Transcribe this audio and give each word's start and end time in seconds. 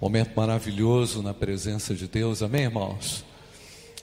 Momento 0.00 0.30
maravilhoso 0.36 1.24
na 1.24 1.34
presença 1.34 1.92
de 1.92 2.06
Deus, 2.06 2.40
amém, 2.40 2.62
irmãos? 2.62 3.24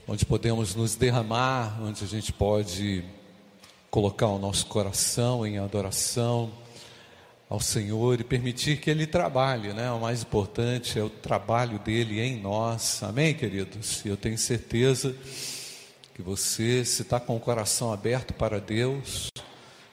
Onde 0.05 0.25
podemos 0.25 0.75
nos 0.75 0.93
derramar, 0.93 1.81
onde 1.81 2.03
a 2.03 2.07
gente 2.07 2.33
pode 2.33 3.01
colocar 3.89 4.27
o 4.27 4.37
nosso 4.37 4.65
coração 4.65 5.47
em 5.47 5.57
adoração 5.57 6.51
ao 7.47 7.61
Senhor 7.61 8.19
e 8.19 8.25
permitir 8.25 8.81
que 8.81 8.89
Ele 8.89 9.07
trabalhe, 9.07 9.71
né? 9.71 9.89
O 9.89 10.01
mais 10.01 10.21
importante 10.21 10.99
é 10.99 11.01
o 11.01 11.09
trabalho 11.09 11.79
dele 11.79 12.19
em 12.19 12.41
nós, 12.41 13.01
amém, 13.01 13.33
queridos? 13.33 14.03
E 14.03 14.09
eu 14.09 14.17
tenho 14.17 14.37
certeza 14.37 15.15
que 16.13 16.21
você, 16.21 16.83
se 16.83 17.03
está 17.03 17.21
com 17.21 17.37
o 17.37 17.39
coração 17.39 17.93
aberto 17.93 18.33
para 18.33 18.59
Deus, 18.59 19.29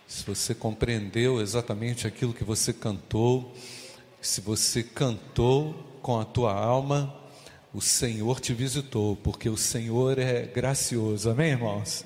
se 0.08 0.24
você 0.26 0.52
compreendeu 0.52 1.40
exatamente 1.40 2.08
aquilo 2.08 2.34
que 2.34 2.42
você 2.42 2.72
cantou, 2.72 3.54
se 4.20 4.40
você 4.40 4.82
cantou 4.82 5.91
com 6.02 6.18
a 6.18 6.24
tua 6.24 6.52
alma, 6.52 7.14
o 7.72 7.80
Senhor 7.80 8.40
te 8.40 8.52
visitou, 8.52 9.16
porque 9.16 9.48
o 9.48 9.56
Senhor 9.56 10.18
é 10.18 10.42
gracioso, 10.42 11.30
amém, 11.30 11.52
irmãos? 11.52 12.04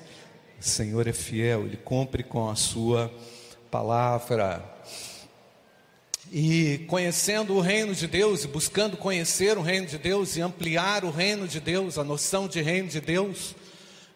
O 0.61 0.63
Senhor 0.63 1.07
é 1.07 1.13
fiel, 1.13 1.65
Ele 1.65 1.77
cumpre 1.77 2.23
com 2.23 2.47
a 2.47 2.55
sua 2.55 3.11
palavra. 3.71 4.63
E 6.31 6.85
conhecendo 6.87 7.55
o 7.55 7.59
reino 7.59 7.95
de 7.95 8.05
Deus, 8.05 8.43
e 8.43 8.47
buscando 8.47 8.97
conhecer 8.97 9.57
o 9.57 9.61
reino 9.61 9.87
de 9.87 9.97
Deus 9.97 10.37
e 10.37 10.41
ampliar 10.41 11.03
o 11.03 11.09
reino 11.09 11.47
de 11.47 11.59
Deus, 11.59 11.97
a 11.97 12.03
noção 12.03 12.47
de 12.47 12.61
reino 12.61 12.87
de 12.87 13.01
Deus 13.01 13.55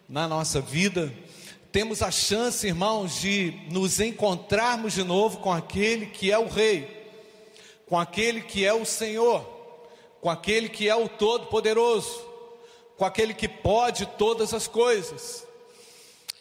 na 0.07 0.27
nossa 0.27 0.61
vida, 0.61 1.11
temos 1.71 2.03
a 2.03 2.11
chance, 2.11 2.67
irmãos, 2.67 3.19
de 3.19 3.53
nos 3.71 3.99
encontrarmos 3.99 4.93
de 4.93 5.03
novo 5.03 5.39
com 5.39 5.51
aquele 5.51 6.05
que 6.05 6.31
é 6.31 6.37
o 6.37 6.47
Rei, 6.47 6.87
com 7.87 7.97
aquele 7.97 8.41
que 8.41 8.63
é 8.63 8.73
o 8.73 8.85
Senhor 8.85 9.60
com 10.21 10.29
aquele 10.29 10.69
que 10.69 10.87
é 10.87 10.95
o 10.95 11.09
Todo-Poderoso, 11.09 12.21
com 12.95 13.03
aquele 13.03 13.33
que 13.33 13.47
pode 13.47 14.05
todas 14.05 14.53
as 14.53 14.67
coisas. 14.67 15.45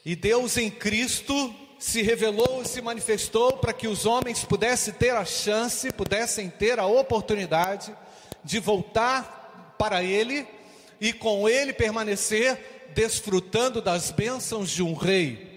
E 0.05 0.15
Deus 0.15 0.59
em 0.59 0.71
Cristo 0.71 1.55
se 1.79 2.03
revelou 2.03 2.61
e 2.63 2.69
se 2.69 2.83
manifestou 2.83 3.57
para 3.57 3.73
que 3.73 3.89
os 3.89 4.05
homens 4.05 4.45
pudessem 4.45 4.93
ter 4.93 5.17
a 5.17 5.25
chance, 5.25 5.91
pudessem 5.93 6.51
ter 6.51 6.79
a 6.79 6.87
oportunidade 6.87 7.97
de 8.45 8.61
voltar 8.61 9.75
para 9.79 10.05
Ele 10.05 10.47
e 11.01 11.11
com 11.15 11.49
Ele 11.49 11.73
permanecer 11.73 12.91
desfrutando 12.95 13.81
das 13.81 14.11
bênçãos 14.11 14.71
de 14.71 14.83
um 14.83 14.93
Rei. 14.93 15.49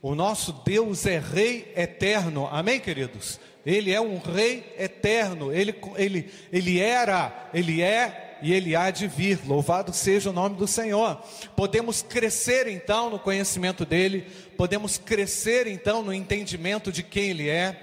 O 0.00 0.14
nosso 0.14 0.52
Deus 0.64 1.06
é 1.06 1.18
Rei 1.18 1.72
eterno, 1.76 2.48
amém, 2.52 2.78
queridos? 2.78 3.40
Ele 3.68 3.92
é 3.92 4.00
um 4.00 4.16
rei 4.16 4.64
eterno, 4.78 5.52
ele, 5.52 5.78
ele, 5.96 6.30
ele 6.50 6.80
era, 6.80 7.50
ele 7.52 7.82
é 7.82 8.38
e 8.40 8.54
ele 8.54 8.74
há 8.74 8.90
de 8.90 9.06
vir. 9.06 9.40
Louvado 9.46 9.92
seja 9.92 10.30
o 10.30 10.32
nome 10.32 10.56
do 10.56 10.66
Senhor. 10.66 11.22
Podemos 11.54 12.00
crescer 12.00 12.66
então 12.66 13.10
no 13.10 13.18
conhecimento 13.18 13.84
dele, 13.84 14.26
podemos 14.56 14.96
crescer 14.96 15.66
então 15.66 16.02
no 16.02 16.14
entendimento 16.14 16.90
de 16.90 17.02
quem 17.02 17.28
ele 17.28 17.50
é. 17.50 17.78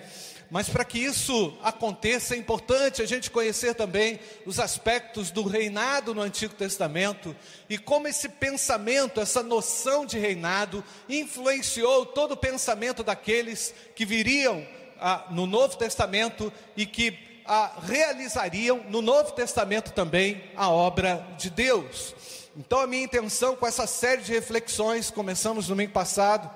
Mas 0.50 0.68
para 0.68 0.84
que 0.84 0.98
isso 0.98 1.56
aconteça, 1.62 2.34
é 2.34 2.38
importante 2.40 3.04
a 3.04 3.06
gente 3.06 3.30
conhecer 3.30 3.76
também 3.76 4.20
os 4.44 4.60
aspectos 4.60 5.30
do 5.30 5.44
reinado 5.44 6.16
no 6.16 6.22
Antigo 6.22 6.56
Testamento 6.56 7.36
e 7.70 7.78
como 7.78 8.08
esse 8.08 8.28
pensamento, 8.28 9.22
essa 9.22 9.44
noção 9.44 10.04
de 10.04 10.18
reinado, 10.18 10.84
influenciou 11.08 12.08
todo 12.08 12.32
o 12.32 12.38
pensamento 12.38 13.04
daqueles 13.04 13.72
que 13.96 14.04
viriam 14.04 14.66
ah, 15.00 15.26
no 15.30 15.46
Novo 15.46 15.78
Testamento 15.78 16.52
e 16.76 16.86
que 16.86 17.18
ah, 17.46 17.72
realizariam 17.84 18.84
no 18.90 19.02
Novo 19.02 19.32
Testamento 19.32 19.92
também 19.92 20.44
a 20.56 20.70
obra 20.70 21.26
de 21.38 21.50
Deus. 21.50 22.16
Então, 22.58 22.80
a 22.80 22.88
minha 22.88 23.04
intenção 23.04 23.56
com 23.56 23.68
essa 23.68 23.86
série 23.86 24.22
de 24.22 24.32
reflexões, 24.32 25.12
começamos 25.12 25.68
domingo 25.68 25.92
passado, 25.92 26.50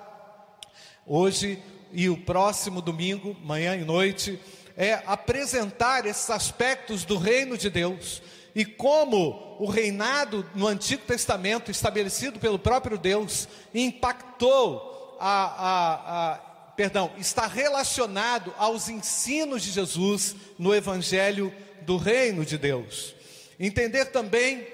hoje 1.06 1.62
e 1.92 2.08
o 2.08 2.16
próximo 2.16 2.80
domingo, 2.80 3.36
manhã 3.42 3.76
e 3.76 3.84
noite, 3.84 4.40
é 4.76 5.02
apresentar 5.06 6.06
esses 6.06 6.30
aspectos 6.30 7.04
do 7.04 7.18
reino 7.18 7.58
de 7.58 7.68
Deus 7.68 8.22
e 8.54 8.64
como 8.64 9.56
o 9.58 9.66
reinado 9.66 10.44
no 10.54 10.66
Antigo 10.66 11.04
Testamento, 11.04 11.70
estabelecido 11.70 12.38
pelo 12.38 12.58
próprio 12.58 12.98
Deus, 12.98 13.48
impactou 13.74 15.16
a, 15.20 15.44
a, 15.44 16.32
a 16.32 16.40
perdão, 16.80 17.10
está 17.18 17.46
relacionado 17.46 18.54
aos 18.56 18.88
ensinos 18.88 19.62
de 19.62 19.70
Jesus 19.70 20.34
no 20.58 20.74
Evangelho 20.74 21.52
do 21.82 21.98
Reino 21.98 22.42
de 22.42 22.56
Deus. 22.56 23.14
Entender 23.58 24.06
também 24.06 24.66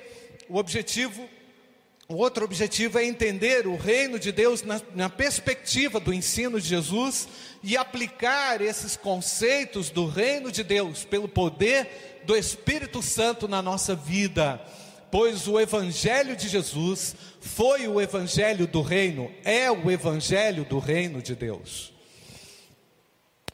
o 0.48 0.56
objetivo, 0.56 1.28
o 2.08 2.14
outro 2.14 2.44
objetivo 2.44 2.96
é 3.00 3.04
entender 3.04 3.66
o 3.66 3.74
reino 3.74 4.20
de 4.20 4.30
Deus 4.30 4.62
na, 4.62 4.80
na 4.94 5.10
perspectiva 5.10 5.98
do 5.98 6.14
ensino 6.14 6.60
de 6.60 6.68
Jesus 6.68 7.26
e 7.60 7.76
aplicar 7.76 8.60
esses 8.60 8.96
conceitos 8.96 9.90
do 9.90 10.06
reino 10.06 10.52
de 10.52 10.62
Deus 10.62 11.04
pelo 11.04 11.26
poder 11.26 12.22
do 12.24 12.36
Espírito 12.36 13.02
Santo 13.02 13.48
na 13.48 13.60
nossa 13.60 13.96
vida 13.96 14.64
pois 15.10 15.46
o 15.46 15.58
Evangelho 15.58 16.36
de 16.36 16.48
Jesus 16.48 17.16
foi 17.40 17.86
o 17.88 18.00
Evangelho 18.00 18.66
do 18.66 18.82
Reino, 18.82 19.30
é 19.44 19.70
o 19.70 19.90
Evangelho 19.90 20.64
do 20.64 20.78
Reino 20.78 21.22
de 21.22 21.34
Deus. 21.34 21.95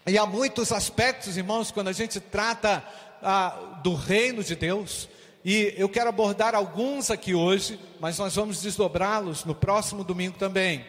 E 0.05 0.19
há 0.19 0.27
muitos 0.27 0.73
aspectos, 0.73 1.37
irmãos, 1.37 1.71
quando 1.71 1.87
a 1.87 1.93
gente 1.93 2.19
trata 2.19 2.85
ah, 3.23 3.79
do 3.85 3.95
reino 3.95 4.43
de 4.43 4.57
Deus, 4.57 5.09
e 5.45 5.73
eu 5.77 5.89
quero 5.89 6.09
abordar 6.09 6.57
alguns 6.57 7.09
aqui 7.09 7.37
hoje, 7.37 7.79
mas 8.01 8.19
nós 8.19 8.35
vamos 8.35 8.61
desdobrá-los 8.61 9.45
no 9.45 9.55
próximo 9.55 10.03
domingo 10.03 10.37
também. 10.37 10.85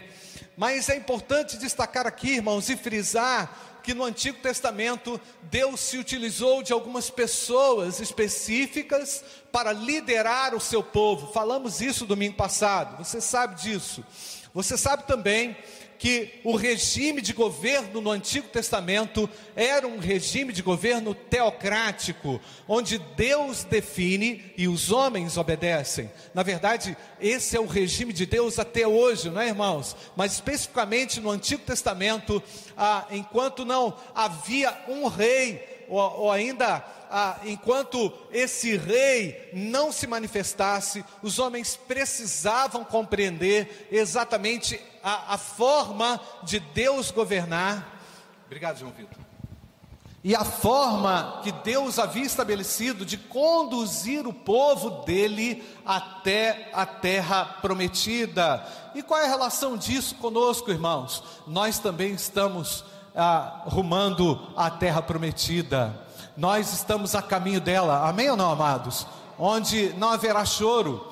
Mas 0.57 0.89
é 0.89 0.95
importante 0.95 1.59
destacar 1.59 2.07
aqui, 2.07 2.37
irmãos, 2.37 2.67
e 2.69 2.75
frisar 2.75 3.79
que 3.83 3.93
no 3.93 4.03
Antigo 4.03 4.39
Testamento 4.39 5.21
Deus 5.43 5.79
se 5.79 5.99
utilizou 5.99 6.63
de 6.63 6.73
algumas 6.73 7.11
pessoas 7.11 7.99
específicas 7.99 9.23
para 9.51 9.71
liderar 9.71 10.55
o 10.55 10.59
seu 10.59 10.81
povo. 10.81 11.31
Falamos 11.31 11.81
isso 11.81 12.07
domingo 12.07 12.35
passado, 12.35 12.97
você 12.97 13.21
sabe 13.21 13.61
disso. 13.61 14.03
Você 14.55 14.77
sabe 14.77 15.05
também 15.07 15.55
que 16.03 16.41
o 16.43 16.57
regime 16.57 17.21
de 17.21 17.31
governo 17.31 18.01
no 18.01 18.11
Antigo 18.11 18.49
Testamento 18.49 19.29
era 19.55 19.87
um 19.87 19.99
regime 19.99 20.51
de 20.51 20.61
governo 20.61 21.15
teocrático, 21.15 22.41
onde 22.67 22.97
Deus 23.15 23.63
define 23.63 24.51
e 24.57 24.67
os 24.67 24.91
homens 24.91 25.37
obedecem. 25.37 26.11
Na 26.33 26.43
verdade, 26.43 26.97
esse 27.21 27.55
é 27.55 27.59
o 27.61 27.65
regime 27.65 28.11
de 28.11 28.25
Deus 28.25 28.59
até 28.59 28.85
hoje, 28.85 29.29
não 29.29 29.39
é, 29.39 29.47
irmãos? 29.47 29.95
Mas 30.13 30.33
especificamente 30.33 31.21
no 31.21 31.31
Antigo 31.31 31.63
Testamento, 31.63 32.43
ah, 32.75 33.07
enquanto 33.09 33.63
não 33.63 33.97
havia 34.13 34.77
um 34.89 35.07
rei 35.07 35.85
ou, 35.87 35.99
ou 36.19 36.31
ainda 36.33 36.85
ah, 37.15 37.37
enquanto 37.45 38.11
esse 38.31 38.75
rei 38.75 39.51
não 39.53 39.91
se 39.91 40.07
manifestasse, 40.07 41.05
os 41.21 41.37
homens 41.37 41.75
precisavam 41.75 42.83
compreender 42.83 43.87
exatamente 43.91 44.81
a, 45.03 45.35
a 45.35 45.37
forma 45.37 46.19
de 46.41 46.59
Deus 46.59 47.11
governar. 47.11 47.99
Obrigado, 48.47 48.79
João 48.79 48.91
Vitor. 48.91 49.19
E 50.23 50.35
a 50.35 50.43
forma 50.43 51.41
que 51.43 51.51
Deus 51.51 51.99
havia 51.99 52.25
estabelecido 52.25 53.05
de 53.05 53.17
conduzir 53.17 54.25
o 54.25 54.33
povo 54.33 55.03
dele 55.05 55.63
até 55.85 56.71
a 56.73 56.83
terra 56.83 57.45
prometida. 57.61 58.65
E 58.95 59.03
qual 59.03 59.19
é 59.19 59.25
a 59.25 59.29
relação 59.29 59.77
disso 59.77 60.15
conosco, 60.15 60.71
irmãos? 60.71 61.23
Nós 61.45 61.77
também 61.77 62.13
estamos 62.13 62.83
ah, 63.15 63.65
rumando 63.67 64.51
à 64.55 64.71
terra 64.71 65.01
prometida. 65.01 66.01
Nós 66.35 66.73
estamos 66.73 67.13
a 67.13 67.21
caminho 67.21 67.61
dela, 67.61 68.07
amém 68.09 68.29
ou 68.29 68.35
não, 68.35 68.51
amados? 68.51 69.05
Onde 69.37 69.93
não 69.97 70.09
haverá 70.09 70.43
choro, 70.45 71.05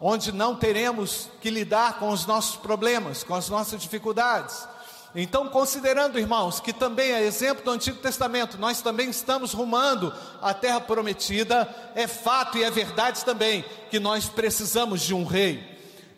onde 0.00 0.32
não 0.32 0.54
teremos 0.54 1.30
que 1.40 1.48
lidar 1.48 1.98
com 1.98 2.10
os 2.10 2.26
nossos 2.26 2.56
problemas, 2.56 3.24
com 3.24 3.34
as 3.34 3.48
nossas 3.48 3.80
dificuldades. 3.80 4.68
Então, 5.14 5.48
considerando, 5.48 6.18
irmãos, 6.18 6.60
que 6.60 6.74
também 6.74 7.12
é 7.12 7.22
exemplo 7.22 7.64
do 7.64 7.70
Antigo 7.70 7.96
Testamento, 7.98 8.58
nós 8.58 8.82
também 8.82 9.08
estamos 9.08 9.54
rumando 9.54 10.12
à 10.42 10.52
terra 10.52 10.78
prometida, 10.78 11.66
é 11.94 12.06
fato 12.06 12.58
e 12.58 12.64
é 12.64 12.70
verdade 12.70 13.24
também 13.24 13.64
que 13.90 13.98
nós 13.98 14.28
precisamos 14.28 15.00
de 15.00 15.14
um 15.14 15.24
rei, 15.24 15.64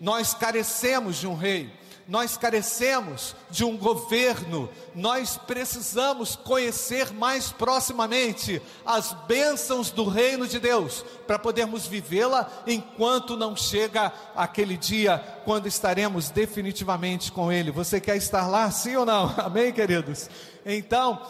nós 0.01 0.35
carecemos 0.35 1.17
de 1.17 1.29
um 1.29 1.37
rei. 1.37 1.73
Nós 2.09 2.39
carecemos 2.39 3.37
de 3.51 3.63
um 3.67 3.77
governo, 3.77 4.71
nós 4.95 5.37
precisamos 5.37 6.35
conhecer 6.37 7.13
mais 7.13 7.53
proximamente 7.53 8.63
as 8.85 9.13
bênçãos 9.27 9.91
do 9.91 10.09
reino 10.09 10.47
de 10.47 10.59
Deus, 10.59 11.05
para 11.27 11.39
podermos 11.39 11.87
vivê-la 11.87 12.51
enquanto 12.67 13.37
não 13.37 13.55
chega 13.55 14.11
aquele 14.35 14.79
dia 14.79 15.23
quando 15.45 15.69
estaremos 15.69 16.31
definitivamente 16.31 17.31
com 17.31 17.53
Ele. 17.53 17.71
Você 17.71 18.01
quer 18.01 18.17
estar 18.17 18.47
lá, 18.47 18.71
sim 18.71 18.97
ou 18.97 19.05
não? 19.05 19.35
Amém, 19.37 19.71
queridos? 19.71 20.31
Então, 20.65 21.21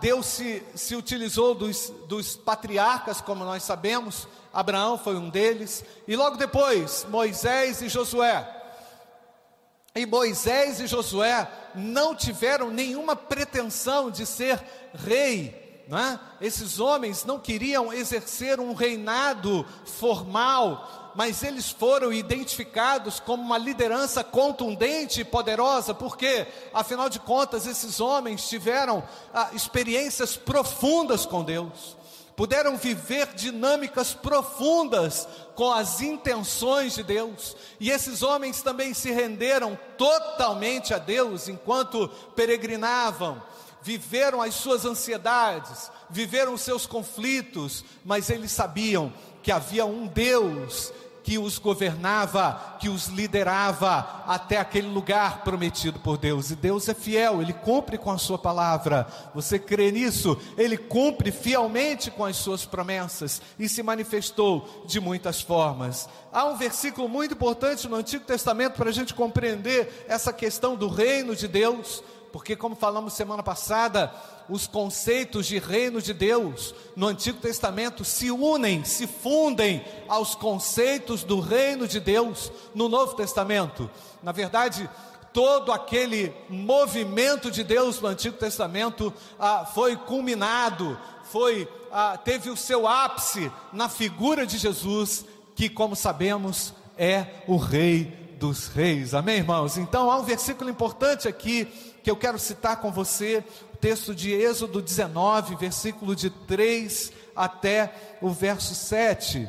Deus 0.00 0.24
se, 0.24 0.62
se 0.74 0.96
utilizou 0.96 1.54
dos, 1.54 1.92
dos 2.08 2.34
patriarcas, 2.34 3.20
como 3.20 3.44
nós 3.44 3.62
sabemos, 3.62 4.26
Abraão 4.54 4.96
foi 4.96 5.16
um 5.16 5.28
deles, 5.28 5.84
e 6.08 6.16
logo 6.16 6.38
depois, 6.38 7.06
Moisés 7.10 7.82
e 7.82 7.90
Josué. 7.90 8.62
E 9.96 10.04
Moisés 10.06 10.80
e 10.80 10.88
Josué 10.88 11.48
não 11.72 12.16
tiveram 12.16 12.68
nenhuma 12.68 13.14
pretensão 13.14 14.10
de 14.10 14.26
ser 14.26 14.60
rei, 14.92 15.84
não 15.86 15.96
é? 15.96 16.18
Esses 16.40 16.80
homens 16.80 17.24
não 17.24 17.38
queriam 17.38 17.92
exercer 17.92 18.58
um 18.58 18.74
reinado 18.74 19.64
formal, 19.84 21.12
mas 21.14 21.44
eles 21.44 21.70
foram 21.70 22.12
identificados 22.12 23.20
como 23.20 23.40
uma 23.44 23.56
liderança 23.56 24.24
contundente 24.24 25.20
e 25.20 25.24
poderosa, 25.24 25.94
porque, 25.94 26.44
afinal 26.72 27.08
de 27.08 27.20
contas, 27.20 27.64
esses 27.64 28.00
homens 28.00 28.48
tiveram 28.48 29.00
ah, 29.32 29.50
experiências 29.52 30.36
profundas 30.36 31.24
com 31.24 31.44
Deus 31.44 31.96
puderam 32.36 32.76
viver 32.76 33.28
dinâmicas 33.34 34.12
profundas 34.12 35.28
com 35.54 35.72
as 35.72 36.00
intenções 36.00 36.94
de 36.94 37.02
Deus, 37.02 37.56
e 37.78 37.90
esses 37.90 38.22
homens 38.22 38.62
também 38.62 38.92
se 38.92 39.10
renderam 39.10 39.78
totalmente 39.96 40.92
a 40.92 40.98
Deus 40.98 41.48
enquanto 41.48 42.08
peregrinavam, 42.34 43.40
viveram 43.82 44.40
as 44.40 44.54
suas 44.54 44.84
ansiedades, 44.84 45.90
viveram 46.10 46.54
os 46.54 46.62
seus 46.62 46.86
conflitos, 46.86 47.84
mas 48.04 48.30
eles 48.30 48.50
sabiam 48.50 49.12
que 49.42 49.52
havia 49.52 49.84
um 49.84 50.06
Deus 50.06 50.92
que 51.24 51.38
os 51.38 51.58
governava, 51.58 52.76
que 52.78 52.90
os 52.90 53.06
liderava 53.06 54.22
até 54.26 54.58
aquele 54.58 54.88
lugar 54.88 55.42
prometido 55.42 55.98
por 55.98 56.18
Deus. 56.18 56.50
E 56.50 56.54
Deus 56.54 56.86
é 56.86 56.94
fiel, 56.94 57.40
Ele 57.40 57.54
cumpre 57.54 57.96
com 57.96 58.10
a 58.10 58.18
Sua 58.18 58.38
palavra. 58.38 59.08
Você 59.34 59.58
crê 59.58 59.90
nisso? 59.90 60.38
Ele 60.58 60.76
cumpre 60.76 61.32
fielmente 61.32 62.10
com 62.10 62.26
as 62.26 62.36
Suas 62.36 62.66
promessas 62.66 63.40
e 63.58 63.70
se 63.70 63.82
manifestou 63.82 64.84
de 64.86 65.00
muitas 65.00 65.40
formas. 65.40 66.06
Há 66.30 66.44
um 66.44 66.58
versículo 66.58 67.08
muito 67.08 67.32
importante 67.32 67.88
no 67.88 67.96
Antigo 67.96 68.24
Testamento 68.26 68.74
para 68.74 68.90
a 68.90 68.92
gente 68.92 69.14
compreender 69.14 70.04
essa 70.06 70.30
questão 70.30 70.76
do 70.76 70.88
reino 70.88 71.34
de 71.34 71.48
Deus 71.48 72.02
porque, 72.34 72.56
como 72.56 72.74
falamos 72.74 73.12
semana 73.12 73.44
passada, 73.44 74.12
os 74.48 74.66
conceitos 74.66 75.46
de 75.46 75.56
reino 75.60 76.02
de 76.02 76.12
Deus 76.12 76.74
no 76.96 77.06
Antigo 77.06 77.38
Testamento 77.38 78.04
se 78.04 78.28
unem, 78.28 78.82
se 78.82 79.06
fundem 79.06 79.84
aos 80.08 80.34
conceitos 80.34 81.22
do 81.22 81.38
reino 81.38 81.86
de 81.86 82.00
Deus 82.00 82.50
no 82.74 82.88
Novo 82.88 83.14
Testamento. 83.14 83.88
Na 84.20 84.32
verdade, 84.32 84.90
todo 85.32 85.70
aquele 85.70 86.34
movimento 86.48 87.52
de 87.52 87.62
Deus 87.62 88.00
no 88.00 88.08
Antigo 88.08 88.36
Testamento 88.36 89.14
ah, 89.38 89.64
foi 89.72 89.94
culminado, 89.94 90.98
foi 91.30 91.68
ah, 91.92 92.16
teve 92.16 92.50
o 92.50 92.56
seu 92.56 92.88
ápice 92.88 93.48
na 93.72 93.88
figura 93.88 94.44
de 94.44 94.58
Jesus, 94.58 95.24
que, 95.54 95.68
como 95.68 95.94
sabemos, 95.94 96.74
é 96.98 97.26
o 97.46 97.56
Rei 97.56 98.06
dos 98.40 98.66
Reis. 98.66 99.14
Amém, 99.14 99.36
irmãos? 99.36 99.78
Então 99.78 100.10
há 100.10 100.18
um 100.18 100.24
versículo 100.24 100.68
importante 100.68 101.28
aqui 101.28 101.93
que 102.04 102.10
eu 102.10 102.16
quero 102.16 102.38
citar 102.38 102.82
com 102.82 102.92
você, 102.92 103.42
o 103.72 103.76
texto 103.78 104.14
de 104.14 104.30
Êxodo 104.30 104.82
19, 104.82 105.56
versículo 105.56 106.14
de 106.14 106.28
3 106.28 107.10
até 107.34 107.94
o 108.20 108.28
verso 108.30 108.74
7. 108.74 109.48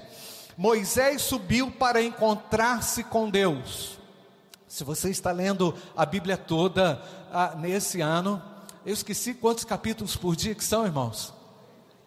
Moisés 0.58 1.22
subiu 1.22 1.70
para 1.70 2.02
encontrar-se 2.02 3.04
com 3.04 3.30
Deus. 3.30 4.00
Se 4.70 4.86
você 4.86 5.10
está 5.10 5.34
lendo 5.34 5.76
a 5.98 6.06
Bíblia 6.06 6.38
toda 6.38 7.02
ah, 7.30 7.56
nesse 7.58 8.00
ano, 8.00 8.42
eu 8.86 8.94
esqueci 8.94 9.34
quantos 9.34 9.66
capítulos 9.66 10.16
por 10.16 10.34
dia 10.34 10.56
que 10.56 10.64
são, 10.64 10.86
irmãos? 10.86 11.34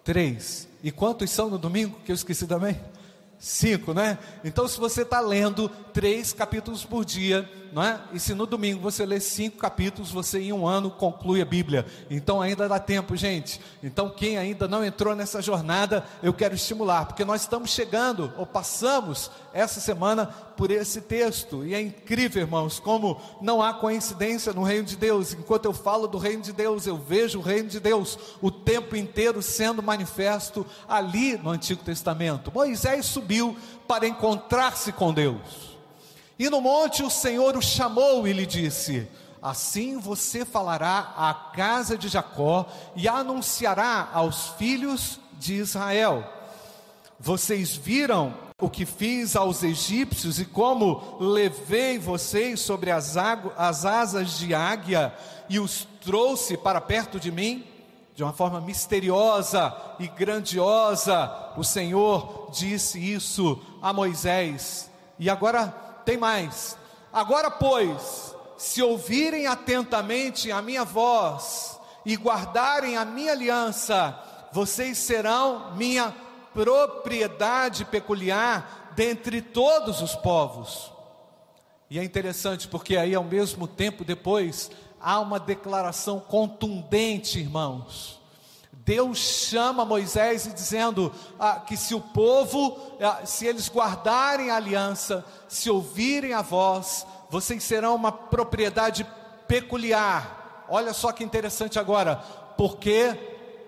Três. 0.03 0.67
E 0.81 0.91
quantos 0.91 1.29
são 1.29 1.47
no 1.47 1.59
domingo, 1.59 1.99
que 2.03 2.11
eu 2.11 2.15
esqueci 2.15 2.47
também? 2.47 2.79
Cinco, 3.37 3.93
né? 3.93 4.17
Então, 4.43 4.67
se 4.67 4.79
você 4.79 5.03
está 5.03 5.19
lendo 5.19 5.69
três 5.93 6.33
capítulos 6.33 6.83
por 6.83 7.05
dia, 7.05 7.47
não 7.71 7.83
é? 7.83 7.99
E 8.13 8.19
se 8.19 8.33
no 8.33 8.45
domingo 8.45 8.81
você 8.81 9.05
lê 9.05 9.19
cinco 9.19 9.57
capítulos, 9.57 10.11
você 10.11 10.39
em 10.39 10.53
um 10.53 10.67
ano 10.67 10.89
conclui 10.89 11.41
a 11.41 11.45
Bíblia. 11.45 11.85
Então 12.09 12.41
ainda 12.41 12.67
dá 12.67 12.79
tempo, 12.79 13.15
gente. 13.15 13.59
Então 13.83 14.09
quem 14.09 14.37
ainda 14.37 14.67
não 14.67 14.83
entrou 14.83 15.15
nessa 15.15 15.41
jornada, 15.41 16.05
eu 16.23 16.33
quero 16.33 16.55
estimular, 16.55 17.05
porque 17.05 17.25
nós 17.25 17.41
estamos 17.41 17.71
chegando 17.71 18.31
ou 18.37 18.45
passamos 18.45 19.31
essa 19.53 19.79
semana 19.79 20.27
por 20.27 20.71
esse 20.71 21.01
texto. 21.01 21.65
E 21.65 21.73
é 21.73 21.81
incrível, 21.81 22.41
irmãos, 22.41 22.79
como 22.79 23.19
não 23.41 23.61
há 23.61 23.73
coincidência 23.73 24.51
no 24.53 24.63
reino 24.63 24.85
de 24.85 24.97
Deus. 24.97 25.33
Enquanto 25.33 25.65
eu 25.65 25.73
falo 25.73 26.07
do 26.07 26.17
reino 26.17 26.43
de 26.43 26.51
Deus, 26.51 26.85
eu 26.85 26.97
vejo 26.97 27.39
o 27.39 27.41
reino 27.41 27.69
de 27.69 27.79
Deus 27.79 28.17
o 28.41 28.51
tempo 28.51 28.95
inteiro 28.95 29.41
sendo 29.41 29.81
manifesto 29.81 30.65
ali 30.87 31.37
no 31.37 31.49
Antigo 31.49 31.83
Testamento. 31.83 32.51
Moisés 32.53 33.05
subiu 33.05 33.55
para 33.87 34.07
encontrar-se 34.07 34.91
com 34.91 35.13
Deus. 35.13 35.68
E 36.39 36.49
no 36.49 36.61
monte 36.61 37.03
o 37.03 37.09
Senhor 37.09 37.57
o 37.57 37.61
chamou 37.61 38.25
e 38.25 38.31
lhe 38.31 38.45
disse: 38.45 39.05
Assim 39.41 39.99
você 39.99 40.45
falará 40.45 41.13
à 41.17 41.33
casa 41.33 41.97
de 41.97 42.07
Jacó 42.07 42.65
e 42.95 43.09
anunciará 43.09 44.09
aos 44.13 44.47
filhos 44.57 45.19
de 45.33 45.55
Israel. 45.55 46.23
Vocês 47.19 47.75
viram 47.75 48.33
o 48.57 48.69
que 48.69 48.85
fiz 48.85 49.35
aos 49.35 49.63
egípcios 49.63 50.39
e 50.39 50.45
como 50.45 51.17
levei 51.19 51.99
vocês 51.99 52.61
sobre 52.61 52.89
as, 52.89 53.17
as 53.17 53.85
asas 53.85 54.37
de 54.37 54.53
águia 54.53 55.13
e 55.49 55.59
os 55.59 55.85
trouxe 55.99 56.55
para 56.55 56.79
perto 56.79 57.19
de 57.19 57.31
mim? 57.33 57.65
De 58.15 58.23
uma 58.23 58.33
forma 58.33 58.61
misteriosa 58.61 59.73
e 59.99 60.07
grandiosa, 60.07 61.53
o 61.57 61.63
Senhor 61.65 62.49
disse 62.51 62.97
isso 62.97 63.61
a 63.81 63.91
Moisés. 63.91 64.89
E 65.17 65.29
agora 65.29 65.88
tem 66.05 66.17
mais. 66.17 66.77
Agora, 67.11 67.49
pois, 67.49 68.35
se 68.57 68.81
ouvirem 68.81 69.47
atentamente 69.47 70.51
a 70.51 70.61
minha 70.61 70.83
voz 70.83 71.79
e 72.05 72.15
guardarem 72.15 72.97
a 72.97 73.05
minha 73.05 73.31
aliança, 73.31 74.17
vocês 74.51 74.97
serão 74.97 75.75
minha 75.75 76.15
propriedade 76.53 77.85
peculiar 77.85 78.91
dentre 78.95 79.41
todos 79.41 80.01
os 80.01 80.15
povos. 80.15 80.91
E 81.89 81.97
é 81.97 82.03
interessante 82.03 82.67
porque 82.67 82.97
aí, 82.97 83.15
ao 83.15 83.23
mesmo 83.23 83.67
tempo, 83.67 84.03
depois, 84.03 84.69
há 85.01 85.19
uma 85.19 85.39
declaração 85.39 86.19
contundente, 86.19 87.39
irmãos 87.39 88.18
Deus 88.89 89.19
chama 89.19 89.85
Moisés 89.85 90.47
e 90.47 90.51
dizendo 90.51 91.13
ah, 91.39 91.59
que 91.59 91.77
se 91.77 91.93
o 91.93 92.01
povo, 92.01 92.75
ah, 92.99 93.23
se 93.23 93.45
eles 93.45 93.69
guardarem 93.69 94.49
a 94.49 94.55
aliança, 94.55 95.23
se 95.47 95.69
ouvirem 95.69 96.33
a 96.33 96.41
voz, 96.41 97.05
vocês 97.29 97.63
serão 97.63 97.93
uma 97.93 98.11
propriedade 98.11 99.05
peculiar. 99.47 100.65
Olha 100.67 100.91
só 100.91 101.11
que 101.11 101.23
interessante 101.23 101.77
agora, 101.77 102.15
porque 102.57 103.13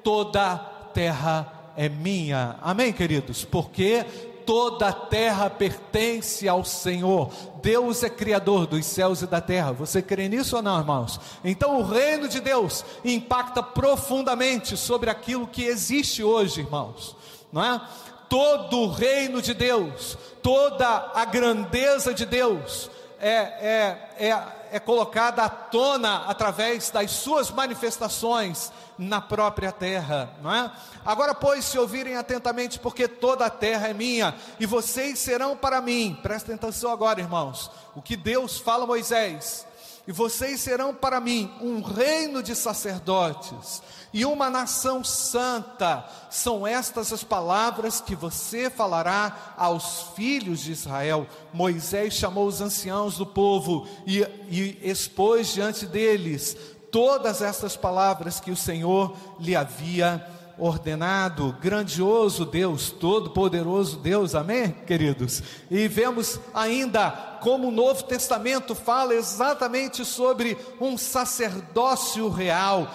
toda 0.03 0.57
terra 0.91 1.71
é 1.77 1.87
minha. 1.87 2.55
Amém, 2.59 2.91
queridos? 2.91 3.45
Porque 3.45 4.03
toda 4.51 4.89
a 4.89 4.91
terra 4.91 5.49
pertence 5.49 6.45
ao 6.45 6.65
Senhor. 6.65 7.31
Deus 7.61 8.03
é 8.03 8.09
criador 8.09 8.67
dos 8.67 8.85
céus 8.85 9.21
e 9.21 9.25
da 9.25 9.39
terra. 9.39 9.71
Você 9.71 10.01
crê 10.01 10.27
nisso 10.27 10.57
ou 10.57 10.61
não, 10.61 10.77
irmãos? 10.77 11.21
Então 11.41 11.79
o 11.79 11.83
reino 11.83 12.27
de 12.27 12.41
Deus 12.41 12.83
impacta 13.05 13.63
profundamente 13.63 14.75
sobre 14.75 15.09
aquilo 15.09 15.47
que 15.47 15.63
existe 15.63 16.21
hoje, 16.21 16.59
irmãos. 16.59 17.15
Não 17.49 17.63
é? 17.63 17.81
Todo 18.27 18.77
o 18.79 18.91
reino 18.91 19.41
de 19.41 19.53
Deus, 19.53 20.17
toda 20.43 21.11
a 21.15 21.23
grandeza 21.23 22.13
de 22.13 22.25
Deus 22.25 22.91
é, 23.21 23.97
é, 24.17 24.27
é, 24.27 24.43
é 24.71 24.79
colocada 24.79 25.43
à 25.43 25.49
tona 25.49 26.25
através 26.25 26.89
das 26.89 27.11
suas 27.11 27.51
manifestações 27.51 28.71
na 28.97 29.21
própria 29.21 29.71
terra, 29.71 30.31
não 30.41 30.53
é? 30.53 30.71
Agora, 31.05 31.35
pois, 31.35 31.65
se 31.65 31.77
ouvirem 31.77 32.17
atentamente, 32.17 32.79
porque 32.79 33.07
toda 33.07 33.45
a 33.45 33.49
terra 33.49 33.87
é 33.89 33.93
minha, 33.93 34.35
e 34.59 34.65
vocês 34.65 35.19
serão 35.19 35.55
para 35.55 35.79
mim, 35.81 36.17
prestem 36.21 36.55
atenção 36.55 36.91
agora, 36.91 37.21
irmãos, 37.21 37.69
o 37.95 38.01
que 38.01 38.17
Deus 38.17 38.57
fala 38.57 38.85
a 38.85 38.87
Moisés, 38.87 39.67
e 40.07 40.11
vocês 40.11 40.59
serão 40.59 40.93
para 40.93 41.19
mim 41.19 41.53
um 41.61 41.81
reino 41.81 42.41
de 42.41 42.55
sacerdotes 42.55 43.83
e 44.13 44.25
uma 44.25 44.49
nação 44.49 45.03
santa. 45.03 46.05
São 46.29 46.65
estas 46.65 47.13
as 47.13 47.23
palavras 47.23 48.01
que 48.01 48.15
você 48.15 48.69
falará 48.69 49.53
aos 49.57 50.03
filhos 50.15 50.61
de 50.61 50.71
Israel. 50.71 51.27
Moisés 51.53 52.13
chamou 52.13 52.47
os 52.47 52.61
anciãos 52.61 53.17
do 53.17 53.25
povo 53.25 53.87
e, 54.05 54.19
e 54.49 54.79
expôs 54.83 55.53
diante 55.53 55.85
deles 55.85 56.57
todas 56.91 57.41
estas 57.41 57.77
palavras 57.77 58.39
que 58.39 58.51
o 58.51 58.55
Senhor 58.55 59.15
lhe 59.39 59.55
havia 59.55 60.27
ordenado, 60.57 61.55
grandioso 61.59 62.45
Deus, 62.45 62.91
todo-poderoso 62.91 63.97
Deus, 63.97 64.35
amém, 64.35 64.71
queridos? 64.85 65.41
E 65.71 65.87
vemos 65.87 66.39
ainda 66.53 67.09
como 67.41 67.69
o 67.69 67.71
Novo 67.71 68.03
Testamento 68.03 68.75
fala 68.75 69.15
exatamente 69.15 70.05
sobre 70.05 70.55
um 70.79 70.97
sacerdócio 70.97 72.29
real, 72.29 72.87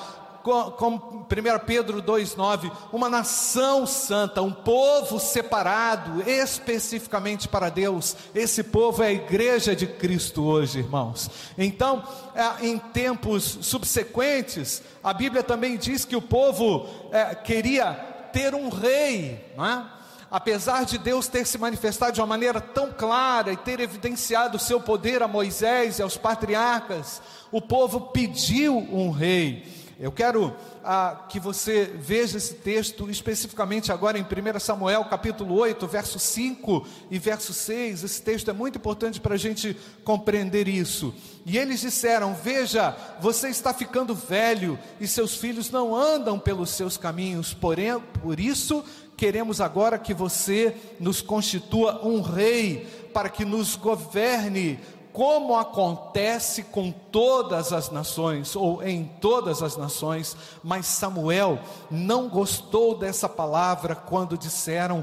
como 0.46 1.26
1 1.28 1.66
Pedro 1.66 2.00
2,9, 2.00 2.70
uma 2.92 3.08
nação 3.08 3.86
santa, 3.86 4.40
um 4.42 4.52
povo 4.52 5.18
separado 5.18 6.22
especificamente 6.28 7.48
para 7.48 7.68
Deus. 7.68 8.16
Esse 8.34 8.62
povo 8.62 9.02
é 9.02 9.08
a 9.08 9.12
igreja 9.12 9.74
de 9.74 9.86
Cristo 9.86 10.44
hoje, 10.44 10.78
irmãos. 10.78 11.28
Então, 11.58 12.04
é, 12.34 12.66
em 12.66 12.78
tempos 12.78 13.58
subsequentes, 13.62 14.82
a 15.02 15.12
Bíblia 15.12 15.42
também 15.42 15.76
diz 15.76 16.04
que 16.04 16.14
o 16.14 16.22
povo 16.22 16.86
é, 17.10 17.34
queria 17.34 17.92
ter 18.32 18.54
um 18.54 18.68
rei, 18.68 19.52
não 19.56 19.66
é? 19.66 19.96
apesar 20.30 20.84
de 20.84 20.98
Deus 20.98 21.28
ter 21.28 21.46
se 21.46 21.56
manifestado 21.56 22.12
de 22.12 22.20
uma 22.20 22.26
maneira 22.26 22.60
tão 22.60 22.92
clara 22.92 23.52
e 23.52 23.56
ter 23.56 23.80
evidenciado 23.80 24.56
o 24.56 24.60
seu 24.60 24.80
poder 24.80 25.22
a 25.22 25.28
Moisés 25.28 25.98
e 25.98 26.02
aos 26.02 26.16
patriarcas, 26.16 27.22
o 27.50 27.60
povo 27.60 28.00
pediu 28.12 28.76
um 28.76 29.10
rei. 29.10 29.85
Eu 29.98 30.12
quero 30.12 30.54
ah, 30.84 31.24
que 31.26 31.40
você 31.40 31.90
veja 31.98 32.36
esse 32.36 32.52
texto 32.52 33.08
especificamente 33.08 33.90
agora 33.90 34.18
em 34.18 34.22
1 34.22 34.60
Samuel 34.60 35.06
capítulo 35.06 35.54
8, 35.54 35.86
verso 35.86 36.18
5 36.18 36.86
e 37.10 37.18
verso 37.18 37.54
6. 37.54 38.04
Esse 38.04 38.20
texto 38.20 38.50
é 38.50 38.52
muito 38.52 38.76
importante 38.76 39.18
para 39.18 39.34
a 39.34 39.38
gente 39.38 39.74
compreender 40.04 40.68
isso. 40.68 41.14
E 41.46 41.56
eles 41.56 41.80
disseram: 41.80 42.34
Veja, 42.34 42.94
você 43.20 43.48
está 43.48 43.72
ficando 43.72 44.14
velho 44.14 44.78
e 45.00 45.08
seus 45.08 45.34
filhos 45.34 45.70
não 45.70 45.96
andam 45.96 46.38
pelos 46.38 46.68
seus 46.70 46.98
caminhos, 46.98 47.54
porém, 47.54 47.98
por 48.22 48.38
isso 48.38 48.84
queremos 49.16 49.62
agora 49.62 49.98
que 49.98 50.12
você 50.12 50.76
nos 51.00 51.22
constitua 51.22 52.06
um 52.06 52.20
rei 52.20 52.86
para 53.14 53.30
que 53.30 53.46
nos 53.46 53.76
governe 53.76 54.78
como 55.16 55.56
acontece 55.56 56.62
com 56.62 56.92
todas 56.92 57.72
as 57.72 57.88
nações, 57.90 58.54
ou 58.54 58.82
em 58.82 59.04
todas 59.18 59.62
as 59.62 59.74
nações, 59.74 60.36
mas 60.62 60.84
Samuel 60.84 61.58
não 61.90 62.28
gostou 62.28 62.94
dessa 62.94 63.26
palavra 63.26 63.94
quando 63.94 64.36
disseram: 64.36 65.02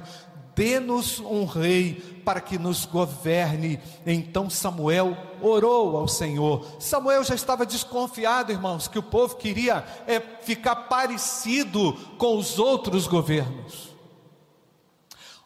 dê-nos 0.56 1.20
um 1.20 1.46
rei 1.46 1.96
para 2.24 2.40
que 2.40 2.60
nos 2.60 2.86
governe. 2.86 3.82
Então 4.06 4.52
Samuel 4.52 5.18
orou 5.42 5.98
ao 5.98 6.08
Senhor. 6.08 6.64
Samuel 6.80 7.24
já 7.24 7.34
estava 7.34 7.66
desconfiado, 7.66 8.52
irmãos, 8.52 8.88
que 8.88 9.00
o 9.00 9.04
povo 9.04 9.36
queria 9.38 9.84
é, 10.06 10.20
ficar 10.20 10.76
parecido 10.76 11.94
com 12.20 12.38
os 12.38 12.60
outros 12.60 13.08
governos, 13.08 13.90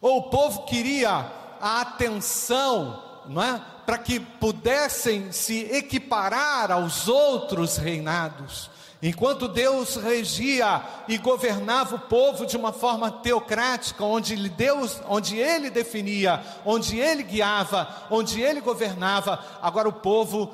ou 0.01 0.17
o 0.17 0.29
povo 0.29 0.63
queria 0.63 1.31
a 1.61 1.79
atenção, 1.79 3.01
não 3.29 3.41
é? 3.41 3.76
Para 3.87 3.97
que 3.97 4.19
pudessem 4.19 5.31
se 5.31 5.61
equiparar 5.73 6.73
aos 6.73 7.07
outros 7.07 7.77
reinados. 7.77 8.69
Enquanto 9.01 9.47
Deus 9.47 9.95
regia 9.95 10.83
e 11.07 11.17
governava 11.17 11.95
o 11.95 11.99
povo 11.99 12.45
de 12.45 12.57
uma 12.57 12.73
forma 12.73 13.09
teocrática, 13.09 14.03
onde 14.03 14.35
Deus, 14.49 15.01
onde 15.07 15.37
Ele 15.37 15.69
definia, 15.69 16.43
onde 16.65 16.99
Ele 16.99 17.23
guiava, 17.23 17.87
onde 18.11 18.41
Ele 18.41 18.59
governava, 18.59 19.41
agora 19.61 19.87
o 19.87 19.93
povo 19.93 20.51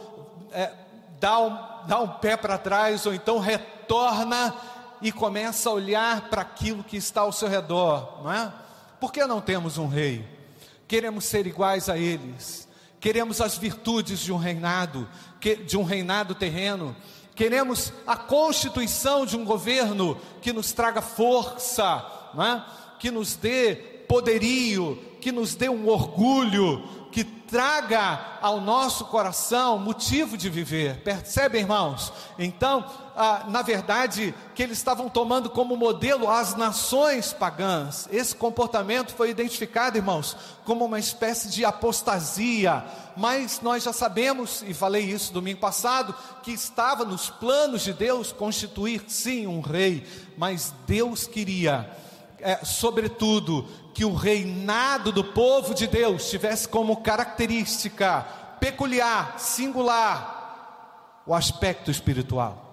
é, 0.51 0.71
dá, 1.19 1.39
um, 1.39 1.57
dá 1.87 1.99
um 2.01 2.09
pé 2.09 2.37
para 2.37 2.59
trás, 2.59 3.03
ou 3.07 3.15
então 3.15 3.39
retorna 3.39 4.53
e 5.01 5.11
começa 5.11 5.71
a 5.71 5.73
olhar 5.73 6.29
para 6.29 6.43
aquilo 6.43 6.83
que 6.83 6.97
está 6.97 7.21
ao 7.21 7.31
seu 7.31 7.49
redor, 7.49 8.21
não 8.21 8.31
é? 8.31 8.53
Por 8.99 9.11
que 9.11 9.25
não 9.25 9.41
temos 9.41 9.79
um 9.79 9.87
rei? 9.87 10.23
Queremos 10.87 11.25
ser 11.25 11.47
iguais 11.47 11.89
a 11.89 11.97
eles 11.97 12.71
queremos 13.03 13.41
as 13.41 13.57
virtudes 13.57 14.21
de 14.21 14.31
um 14.31 14.37
reinado, 14.37 15.09
de 15.67 15.77
um 15.77 15.83
reinado 15.83 16.33
terreno, 16.33 16.95
queremos 17.35 17.91
a 18.07 18.15
constituição 18.15 19.25
de 19.25 19.35
um 19.35 19.43
governo 19.43 20.17
que 20.41 20.53
nos 20.53 20.71
traga 20.71 21.01
força, 21.01 22.01
é? 22.39 22.61
que 22.97 23.11
nos 23.11 23.35
dê 23.35 23.75
poderio, 24.07 24.97
que 25.19 25.33
nos 25.33 25.53
dê 25.53 25.67
um 25.67 25.89
orgulho, 25.89 26.81
que 27.13 27.23
traga 27.23 28.39
ao 28.41 28.59
nosso 28.59 29.05
coração 29.05 29.77
motivo 29.77 30.35
de 30.35 30.49
viver. 30.49 31.03
Percebem, 31.03 31.61
irmãos? 31.61 32.11
Então, 32.39 32.83
ah, 33.15 33.45
na 33.47 33.61
verdade, 33.61 34.33
que 34.55 34.63
eles 34.63 34.79
estavam 34.79 35.07
tomando 35.07 35.47
como 35.47 35.77
modelo 35.77 36.27
as 36.27 36.55
nações 36.55 37.31
pagãs. 37.31 38.09
Esse 38.11 38.35
comportamento 38.35 39.13
foi 39.13 39.29
identificado, 39.29 39.95
irmãos, 39.95 40.35
como 40.65 40.83
uma 40.85 40.97
espécie 40.97 41.49
de 41.49 41.63
apostasia. 41.63 42.83
Mas 43.15 43.61
nós 43.61 43.83
já 43.83 43.93
sabemos, 43.93 44.63
e 44.67 44.73
falei 44.73 45.03
isso 45.03 45.31
domingo 45.31 45.59
passado, 45.59 46.15
que 46.41 46.51
estava 46.51 47.05
nos 47.05 47.29
planos 47.29 47.83
de 47.83 47.93
Deus 47.93 48.31
constituir 48.31 49.03
sim 49.07 49.45
um 49.45 49.61
rei, 49.61 50.03
mas 50.35 50.73
Deus 50.87 51.27
queria, 51.27 51.95
é, 52.39 52.65
sobretudo, 52.65 53.67
que 53.93 54.03
o 54.03 54.13
reinado 54.13 55.11
do 55.11 55.23
povo 55.23 55.73
de 55.73 55.87
Deus 55.87 56.29
tivesse 56.29 56.67
como 56.67 57.01
característica 57.01 58.25
peculiar, 58.59 59.39
singular, 59.39 61.21
o 61.25 61.33
aspecto 61.33 61.91
espiritual. 61.91 62.63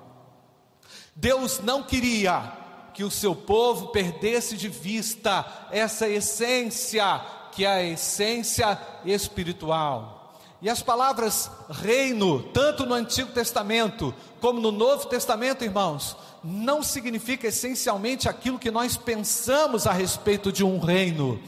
Deus 1.14 1.60
não 1.60 1.82
queria 1.82 2.52
que 2.94 3.04
o 3.04 3.10
seu 3.10 3.34
povo 3.34 3.88
perdesse 3.88 4.56
de 4.56 4.68
vista 4.68 5.46
essa 5.70 6.08
essência, 6.08 7.20
que 7.52 7.64
é 7.64 7.68
a 7.68 7.82
essência 7.82 8.78
espiritual. 9.04 10.19
E 10.62 10.68
as 10.68 10.82
palavras 10.82 11.50
reino, 11.70 12.42
tanto 12.52 12.84
no 12.84 12.94
Antigo 12.94 13.32
Testamento 13.32 14.14
como 14.40 14.60
no 14.60 14.70
Novo 14.70 15.06
Testamento, 15.06 15.64
irmãos, 15.64 16.16
não 16.44 16.82
significa 16.82 17.48
essencialmente 17.48 18.28
aquilo 18.28 18.58
que 18.58 18.70
nós 18.70 18.96
pensamos 18.96 19.86
a 19.86 19.92
respeito 19.92 20.52
de 20.52 20.64
um 20.64 20.78
reino. 20.78 21.40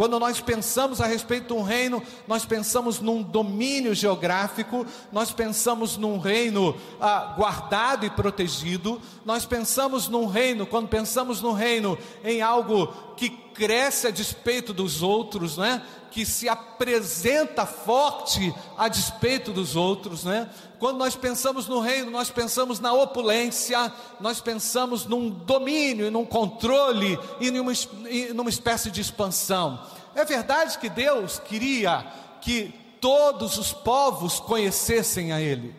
Quando 0.00 0.18
nós 0.18 0.40
pensamos 0.40 0.98
a 1.00 1.06
respeito 1.06 1.48
de 1.48 1.52
um 1.52 1.62
reino, 1.62 2.02
nós 2.26 2.46
pensamos 2.46 3.00
num 3.00 3.22
domínio 3.22 3.94
geográfico, 3.94 4.86
nós 5.12 5.30
pensamos 5.30 5.98
num 5.98 6.18
reino 6.18 6.74
ah, 6.98 7.34
guardado 7.36 8.06
e 8.06 8.10
protegido, 8.10 8.98
nós 9.26 9.44
pensamos 9.44 10.08
num 10.08 10.24
reino, 10.24 10.64
quando 10.64 10.88
pensamos 10.88 11.42
no 11.42 11.52
reino, 11.52 11.98
em 12.24 12.40
algo 12.40 12.86
que 13.20 13.28
cresce 13.28 14.06
a 14.06 14.10
despeito 14.10 14.72
dos 14.72 15.02
outros, 15.02 15.58
né? 15.58 15.82
que 16.10 16.24
se 16.24 16.48
apresenta 16.48 17.66
forte 17.66 18.50
a 18.78 18.88
despeito 18.88 19.52
dos 19.52 19.76
outros, 19.76 20.24
né? 20.24 20.48
Quando 20.78 20.96
nós 20.96 21.14
pensamos 21.14 21.68
no 21.68 21.80
reino, 21.80 22.10
nós 22.10 22.30
pensamos 22.30 22.80
na 22.80 22.94
opulência, 22.94 23.92
nós 24.18 24.40
pensamos 24.40 25.04
num 25.04 25.28
domínio 25.28 26.06
e 26.06 26.10
num 26.10 26.24
controle 26.24 27.18
e 27.38 27.50
numa, 27.50 27.72
e 28.08 28.32
numa 28.32 28.48
espécie 28.48 28.90
de 28.90 29.02
expansão. 29.02 29.84
É 30.14 30.24
verdade 30.24 30.78
que 30.78 30.88
Deus 30.88 31.38
queria 31.38 32.10
que 32.40 32.74
todos 33.02 33.58
os 33.58 33.70
povos 33.70 34.40
conhecessem 34.40 35.30
a 35.30 35.42
Ele. 35.42 35.74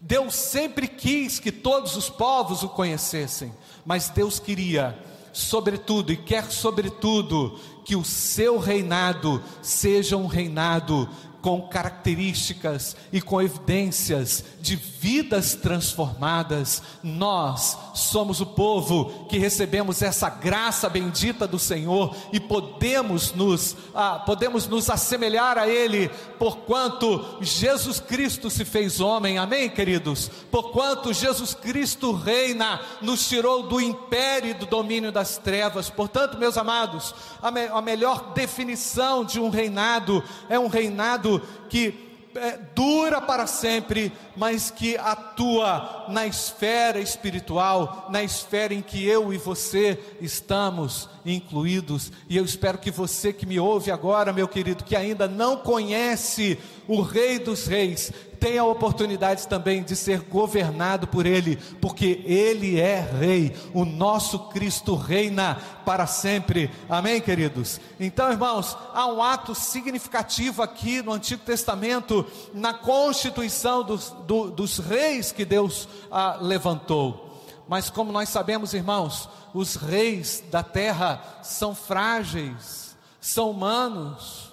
Deus 0.00 0.34
sempre 0.34 0.88
quis 0.88 1.38
que 1.38 1.52
todos 1.52 1.94
os 1.94 2.08
povos 2.08 2.62
o 2.62 2.70
conhecessem, 2.70 3.52
mas 3.84 4.08
Deus 4.08 4.38
queria, 4.38 4.98
sobretudo, 5.34 6.12
e 6.12 6.16
quer 6.16 6.50
sobretudo, 6.50 7.58
que 7.84 7.94
o 7.94 8.04
seu 8.04 8.58
reinado 8.58 9.42
seja 9.60 10.16
um 10.16 10.26
reinado 10.26 11.06
com 11.44 11.60
características 11.60 12.96
e 13.12 13.20
com 13.20 13.42
evidências 13.42 14.42
de 14.62 14.76
vidas 14.76 15.54
transformadas. 15.54 16.82
Nós 17.02 17.76
somos 17.92 18.40
o 18.40 18.46
povo 18.46 19.26
que 19.28 19.36
recebemos 19.36 20.00
essa 20.00 20.30
graça 20.30 20.88
bendita 20.88 21.46
do 21.46 21.58
Senhor 21.58 22.16
e 22.32 22.40
podemos 22.40 23.34
nos 23.34 23.76
ah, 23.94 24.22
podemos 24.24 24.66
nos 24.66 24.88
assemelhar 24.88 25.58
a 25.58 25.68
Ele, 25.68 26.08
porquanto 26.38 27.36
Jesus 27.42 28.00
Cristo 28.00 28.48
se 28.48 28.64
fez 28.64 28.98
homem. 28.98 29.36
Amém, 29.36 29.68
queridos? 29.68 30.30
Porquanto 30.50 31.12
Jesus 31.12 31.52
Cristo 31.52 32.12
reina, 32.12 32.80
nos 33.02 33.28
tirou 33.28 33.64
do 33.64 33.82
império 33.82 34.52
e 34.52 34.54
do 34.54 34.64
domínio 34.64 35.12
das 35.12 35.36
trevas. 35.36 35.90
Portanto, 35.90 36.38
meus 36.38 36.56
amados, 36.56 37.14
a, 37.42 37.50
me, 37.50 37.66
a 37.66 37.82
melhor 37.82 38.32
definição 38.32 39.26
de 39.26 39.38
um 39.38 39.50
reinado 39.50 40.24
é 40.48 40.58
um 40.58 40.68
reinado 40.68 41.33
que 41.68 42.04
é, 42.36 42.58
dura 42.74 43.20
para 43.20 43.46
sempre, 43.46 44.12
mas 44.36 44.70
que 44.70 44.96
atua 44.96 46.06
na 46.08 46.26
esfera 46.26 46.98
espiritual, 46.98 48.08
na 48.10 48.24
esfera 48.24 48.74
em 48.74 48.82
que 48.82 49.06
eu 49.06 49.32
e 49.32 49.38
você 49.38 49.98
estamos 50.20 51.08
incluídos. 51.24 52.10
E 52.28 52.36
eu 52.36 52.44
espero 52.44 52.78
que 52.78 52.90
você 52.90 53.32
que 53.32 53.46
me 53.46 53.60
ouve 53.60 53.90
agora, 53.90 54.32
meu 54.32 54.48
querido, 54.48 54.82
que 54.82 54.96
ainda 54.96 55.28
não 55.28 55.58
conhece 55.58 56.58
o 56.88 57.00
Rei 57.02 57.38
dos 57.38 57.66
Reis, 57.66 58.12
tenha 58.44 58.62
oportunidade 58.62 59.48
também 59.48 59.82
de 59.82 59.96
ser 59.96 60.20
governado 60.20 61.06
por 61.08 61.24
Ele, 61.24 61.56
porque 61.80 62.22
Ele 62.26 62.78
é 62.78 63.00
Rei, 63.00 63.56
o 63.72 63.86
nosso 63.86 64.38
Cristo 64.50 64.94
reina 64.94 65.56
para 65.86 66.06
sempre. 66.06 66.70
Amém, 66.86 67.22
queridos? 67.22 67.80
Então, 67.98 68.30
irmãos, 68.30 68.76
há 68.92 69.06
um 69.06 69.22
ato 69.22 69.54
significativo 69.54 70.62
aqui 70.62 71.00
no 71.00 71.14
Antigo 71.14 71.42
Testamento, 71.42 72.26
na 72.52 72.74
constituição 72.74 73.82
dos, 73.82 74.10
do, 74.26 74.50
dos 74.50 74.76
reis 74.78 75.32
que 75.32 75.46
Deus 75.46 75.88
ah, 76.10 76.36
levantou. 76.38 77.42
Mas, 77.66 77.88
como 77.88 78.12
nós 78.12 78.28
sabemos, 78.28 78.74
irmãos, 78.74 79.26
os 79.54 79.74
reis 79.74 80.44
da 80.50 80.62
terra 80.62 81.40
são 81.42 81.74
frágeis, 81.74 82.94
são 83.22 83.50
humanos 83.50 84.43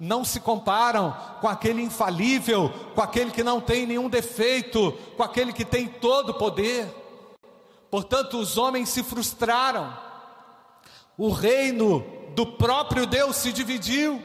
não 0.00 0.24
se 0.24 0.40
comparam 0.40 1.14
com 1.42 1.46
aquele 1.46 1.82
infalível, 1.82 2.72
com 2.94 3.02
aquele 3.02 3.30
que 3.30 3.44
não 3.44 3.60
tem 3.60 3.84
nenhum 3.84 4.08
defeito, 4.08 4.92
com 5.14 5.22
aquele 5.22 5.52
que 5.52 5.64
tem 5.64 5.86
todo 5.86 6.30
o 6.30 6.38
poder. 6.38 6.88
Portanto, 7.90 8.38
os 8.38 8.56
homens 8.56 8.88
se 8.88 9.02
frustraram, 9.02 9.94
o 11.18 11.30
reino 11.30 12.02
do 12.34 12.46
próprio 12.46 13.04
Deus 13.04 13.36
se 13.36 13.52
dividiu, 13.52 14.22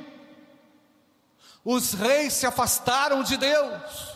os 1.64 1.94
reis 1.94 2.32
se 2.32 2.46
afastaram 2.46 3.22
de 3.22 3.36
Deus, 3.36 4.16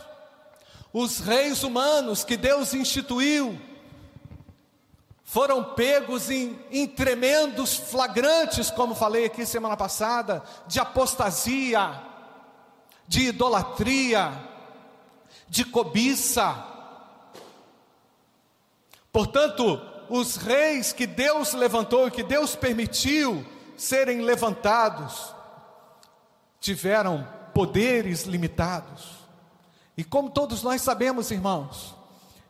os 0.92 1.18
reis 1.18 1.62
humanos 1.62 2.24
que 2.24 2.38
Deus 2.38 2.72
instituiu, 2.72 3.60
foram 5.30 5.62
pegos 5.62 6.28
em, 6.28 6.58
em, 6.72 6.88
tremendos 6.88 7.76
flagrantes, 7.76 8.68
como 8.68 8.96
falei 8.96 9.26
aqui 9.26 9.46
semana 9.46 9.76
passada, 9.76 10.42
de 10.66 10.80
apostasia, 10.80 12.02
de 13.06 13.28
idolatria, 13.28 14.32
de 15.48 15.64
cobiça. 15.64 16.66
Portanto, 19.12 19.80
os 20.08 20.34
reis 20.34 20.92
que 20.92 21.06
Deus 21.06 21.52
levantou 21.52 22.08
e 22.08 22.10
que 22.10 22.24
Deus 22.24 22.56
permitiu 22.56 23.46
serem 23.76 24.22
levantados, 24.22 25.32
tiveram 26.58 27.24
poderes 27.54 28.24
limitados. 28.24 29.20
E 29.96 30.02
como 30.02 30.28
todos 30.28 30.64
nós 30.64 30.82
sabemos, 30.82 31.30
irmãos, 31.30 31.99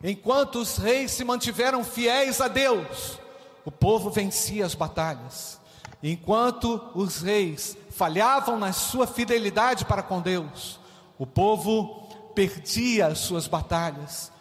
Enquanto 0.02 0.60
os 0.60 0.78
reis 0.78 1.10
se 1.10 1.24
mantiveram 1.24 1.84
fiéis 1.84 2.40
a 2.40 2.48
Deus, 2.48 3.18
o 3.64 3.70
povo 3.70 4.10
vencia 4.10 4.64
as 4.64 4.74
batalhas. 4.74 5.60
Enquanto 6.02 6.80
os 6.94 7.20
reis 7.20 7.76
falhavam 7.90 8.58
na 8.58 8.72
sua 8.72 9.06
fidelidade 9.06 9.84
para 9.84 10.02
com 10.02 10.22
Deus, 10.22 10.80
o 11.18 11.26
povo 11.26 12.08
perdia 12.34 13.08
as 13.08 13.18
suas 13.18 13.46
batalhas 13.46 14.32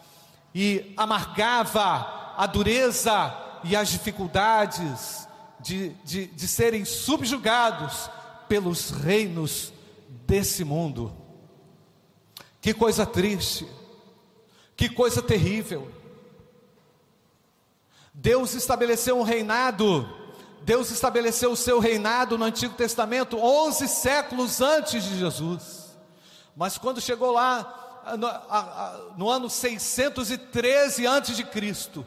e 0.55 0.93
amargava 0.95 2.33
a 2.37 2.45
dureza 2.45 3.35
e 3.65 3.75
as 3.75 3.89
dificuldades 3.89 5.27
de, 5.59 5.89
de, 6.05 6.27
de 6.27 6.47
serem 6.47 6.85
subjugados 6.85 8.09
pelos 8.47 8.91
reinos 8.91 9.73
desse 10.25 10.63
mundo. 10.63 11.13
Que 12.61 12.73
coisa 12.73 13.05
triste 13.05 13.67
que 14.79 14.87
coisa 14.87 15.21
terrível. 15.21 15.91
Deus 18.13 18.53
estabeleceu 18.53 19.19
um 19.19 19.23
reinado, 19.23 20.07
Deus 20.61 20.89
estabeleceu 20.89 21.51
o 21.51 21.57
seu 21.57 21.79
reinado 21.79 22.37
no 22.37 22.45
Antigo 22.45 22.73
Testamento 22.75 23.37
11 23.37 23.89
séculos 23.89 24.61
antes 24.61 25.03
de 25.03 25.19
Jesus. 25.19 25.97
Mas 26.55 26.77
quando 26.77 27.01
chegou 27.01 27.33
lá 27.33 28.05
no, 28.17 28.25
a, 28.25 28.39
a, 28.49 28.99
no 29.17 29.29
ano 29.29 29.49
613 29.49 31.05
antes 31.05 31.35
de 31.35 31.43
Cristo, 31.43 32.05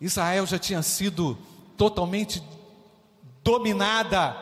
Israel 0.00 0.44
já 0.44 0.58
tinha 0.58 0.82
sido 0.82 1.38
totalmente 1.76 2.42
dominada, 3.44 4.36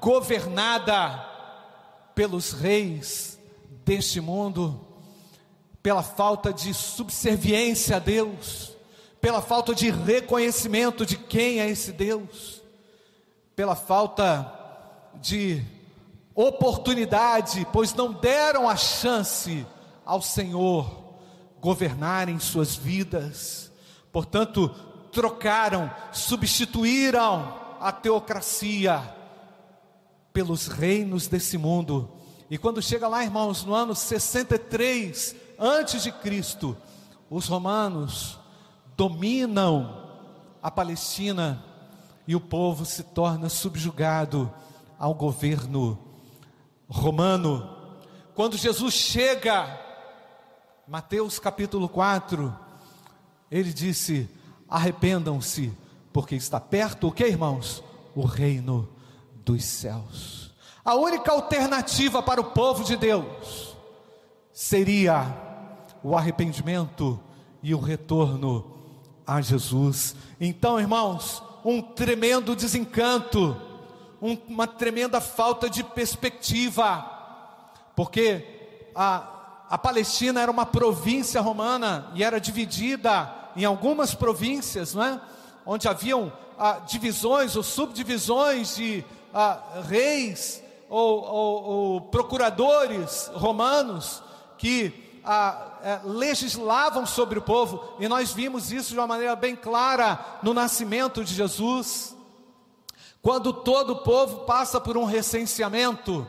governada 0.00 1.28
pelos 2.14 2.52
reis 2.52 3.36
deste 3.84 4.20
mundo 4.20 4.85
pela 5.86 6.02
falta 6.02 6.52
de 6.52 6.74
subserviência 6.74 7.94
a 7.94 7.98
Deus, 8.00 8.72
pela 9.20 9.40
falta 9.40 9.72
de 9.72 9.88
reconhecimento 9.88 11.06
de 11.06 11.16
quem 11.16 11.60
é 11.60 11.70
esse 11.70 11.92
Deus, 11.92 12.60
pela 13.54 13.76
falta 13.76 14.52
de 15.22 15.62
oportunidade, 16.34 17.64
pois 17.72 17.94
não 17.94 18.12
deram 18.12 18.68
a 18.68 18.74
chance 18.74 19.64
ao 20.04 20.20
Senhor 20.20 21.14
governar 21.60 22.28
em 22.28 22.40
suas 22.40 22.74
vidas, 22.74 23.70
portanto, 24.10 24.68
trocaram, 25.12 25.88
substituíram 26.10 27.76
a 27.80 27.92
teocracia 27.92 29.00
pelos 30.32 30.66
reinos 30.66 31.28
desse 31.28 31.56
mundo. 31.56 32.10
E 32.50 32.58
quando 32.58 32.82
chega 32.82 33.06
lá, 33.06 33.22
irmãos, 33.22 33.64
no 33.64 33.72
ano 33.72 33.94
63 33.94 35.45
antes 35.58 36.02
de 36.02 36.12
Cristo, 36.12 36.76
os 37.28 37.46
romanos 37.46 38.38
dominam 38.96 40.04
a 40.62 40.70
Palestina 40.70 41.62
e 42.26 42.34
o 42.34 42.40
povo 42.40 42.84
se 42.84 43.02
torna 43.02 43.48
subjugado 43.48 44.52
ao 44.98 45.14
governo 45.14 45.98
romano. 46.88 47.70
Quando 48.34 48.56
Jesus 48.56 48.94
chega, 48.94 49.80
Mateus 50.86 51.38
capítulo 51.38 51.88
4, 51.88 52.54
ele 53.50 53.72
disse: 53.72 54.28
arrependam-se, 54.68 55.72
porque 56.12 56.34
está 56.34 56.60
perto 56.60 57.08
o 57.08 57.12
que, 57.12 57.26
irmãos? 57.26 57.82
O 58.14 58.24
reino 58.24 58.88
dos 59.44 59.64
céus. 59.64 60.54
A 60.84 60.94
única 60.94 61.32
alternativa 61.32 62.22
para 62.22 62.40
o 62.40 62.52
povo 62.52 62.84
de 62.84 62.96
Deus 62.96 63.76
seria 64.52 65.45
o 66.06 66.16
arrependimento 66.16 67.18
e 67.60 67.74
o 67.74 67.80
retorno 67.80 68.64
a 69.26 69.40
Jesus. 69.40 70.14
Então, 70.40 70.78
irmãos, 70.78 71.42
um 71.64 71.82
tremendo 71.82 72.54
desencanto, 72.54 73.60
um, 74.22 74.38
uma 74.46 74.68
tremenda 74.68 75.20
falta 75.20 75.68
de 75.68 75.82
perspectiva, 75.82 77.04
porque 77.96 78.88
a, 78.94 79.64
a 79.68 79.76
Palestina 79.76 80.40
era 80.40 80.48
uma 80.48 80.64
província 80.64 81.40
romana 81.40 82.08
e 82.14 82.22
era 82.22 82.38
dividida 82.38 83.34
em 83.56 83.64
algumas 83.64 84.14
províncias, 84.14 84.94
não 84.94 85.02
é? 85.02 85.20
onde 85.66 85.88
haviam 85.88 86.32
ah, 86.56 86.82
divisões 86.86 87.56
ou 87.56 87.64
subdivisões 87.64 88.76
de 88.76 89.04
ah, 89.34 89.82
reis 89.88 90.62
ou, 90.88 91.24
ou, 91.24 91.64
ou 91.64 92.00
procuradores 92.02 93.28
romanos 93.34 94.22
que 94.56 95.04
é, 95.86 96.00
legislavam 96.02 97.06
sobre 97.06 97.38
o 97.38 97.42
povo, 97.42 97.94
e 98.00 98.08
nós 98.08 98.32
vimos 98.32 98.72
isso 98.72 98.88
de 98.88 98.98
uma 98.98 99.06
maneira 99.06 99.36
bem 99.36 99.54
clara 99.54 100.18
no 100.42 100.52
nascimento 100.52 101.24
de 101.24 101.32
Jesus. 101.32 102.16
Quando 103.22 103.52
todo 103.52 103.90
o 103.90 104.02
povo 104.02 104.38
passa 104.38 104.80
por 104.80 104.96
um 104.96 105.04
recenseamento, 105.04 106.26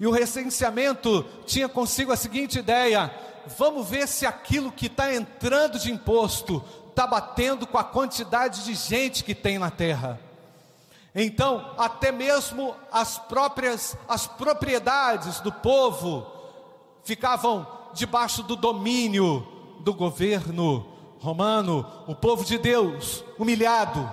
e 0.00 0.08
o 0.08 0.10
recenseamento 0.10 1.24
tinha 1.46 1.68
consigo 1.68 2.10
a 2.10 2.16
seguinte 2.16 2.58
ideia: 2.58 3.14
vamos 3.56 3.88
ver 3.88 4.08
se 4.08 4.26
aquilo 4.26 4.72
que 4.72 4.86
está 4.86 5.14
entrando 5.14 5.78
de 5.78 5.92
imposto 5.92 6.60
está 6.88 7.06
batendo 7.06 7.64
com 7.64 7.78
a 7.78 7.84
quantidade 7.84 8.64
de 8.64 8.74
gente 8.74 9.22
que 9.22 9.36
tem 9.36 9.56
na 9.56 9.70
terra. 9.70 10.18
Então, 11.14 11.74
até 11.78 12.10
mesmo 12.10 12.74
as 12.90 13.18
próprias 13.18 13.96
as 14.08 14.26
propriedades 14.26 15.38
do 15.38 15.52
povo 15.52 16.26
ficavam 17.04 17.85
debaixo 17.96 18.42
do 18.42 18.54
domínio 18.54 19.46
do 19.80 19.92
governo 19.92 20.86
romano, 21.18 21.84
o 22.06 22.14
povo 22.14 22.44
de 22.44 22.58
Deus 22.58 23.24
humilhado, 23.38 24.08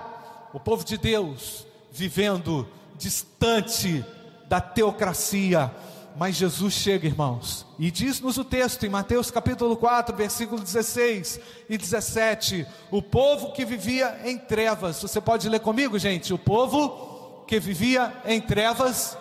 o 0.54 0.60
povo 0.60 0.84
de 0.84 0.98
Deus 0.98 1.68
vivendo 1.92 2.68
distante 2.98 4.04
da 4.48 4.60
teocracia. 4.62 5.72
Mas 6.16 6.36
Jesus 6.36 6.76
chega, 6.76 7.08
irmãos, 7.08 7.66
e 7.80 7.90
diz-nos 7.90 8.38
o 8.38 8.44
texto 8.44 8.86
em 8.86 8.90
Mateus 8.90 9.32
capítulo 9.32 9.76
4, 9.76 10.16
versículo 10.16 10.62
16 10.62 11.40
e 11.68 11.78
17: 11.78 12.66
o 12.92 13.02
povo 13.02 13.52
que 13.52 13.66
vivia 13.66 14.22
em 14.24 14.38
trevas, 14.38 15.02
você 15.02 15.20
pode 15.20 15.50
ler 15.50 15.60
comigo, 15.60 15.98
gente? 15.98 16.34
O 16.34 16.38
povo 16.38 17.44
que 17.48 17.60
vivia 17.60 18.14
em 18.26 18.40
trevas 18.40 19.18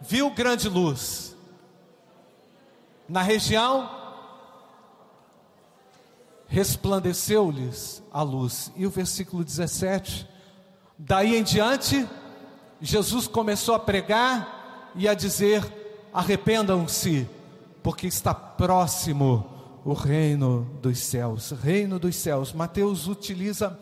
viu 0.00 0.30
grande 0.30 0.68
luz 0.68 1.33
na 3.08 3.22
região, 3.22 3.88
resplandeceu-lhes 6.46 8.02
a 8.12 8.22
luz. 8.22 8.72
E 8.76 8.86
o 8.86 8.90
versículo 8.90 9.44
17, 9.44 10.28
daí 10.98 11.36
em 11.36 11.42
diante, 11.42 12.08
Jesus 12.80 13.26
começou 13.26 13.74
a 13.74 13.78
pregar 13.78 14.92
e 14.94 15.08
a 15.08 15.14
dizer: 15.14 15.64
arrependam-se, 16.12 17.28
porque 17.82 18.06
está 18.06 18.32
próximo 18.32 19.50
o 19.84 19.92
reino 19.92 20.64
dos 20.80 20.98
céus. 20.98 21.50
Reino 21.50 21.98
dos 21.98 22.16
céus. 22.16 22.52
Mateus 22.52 23.06
utiliza 23.06 23.78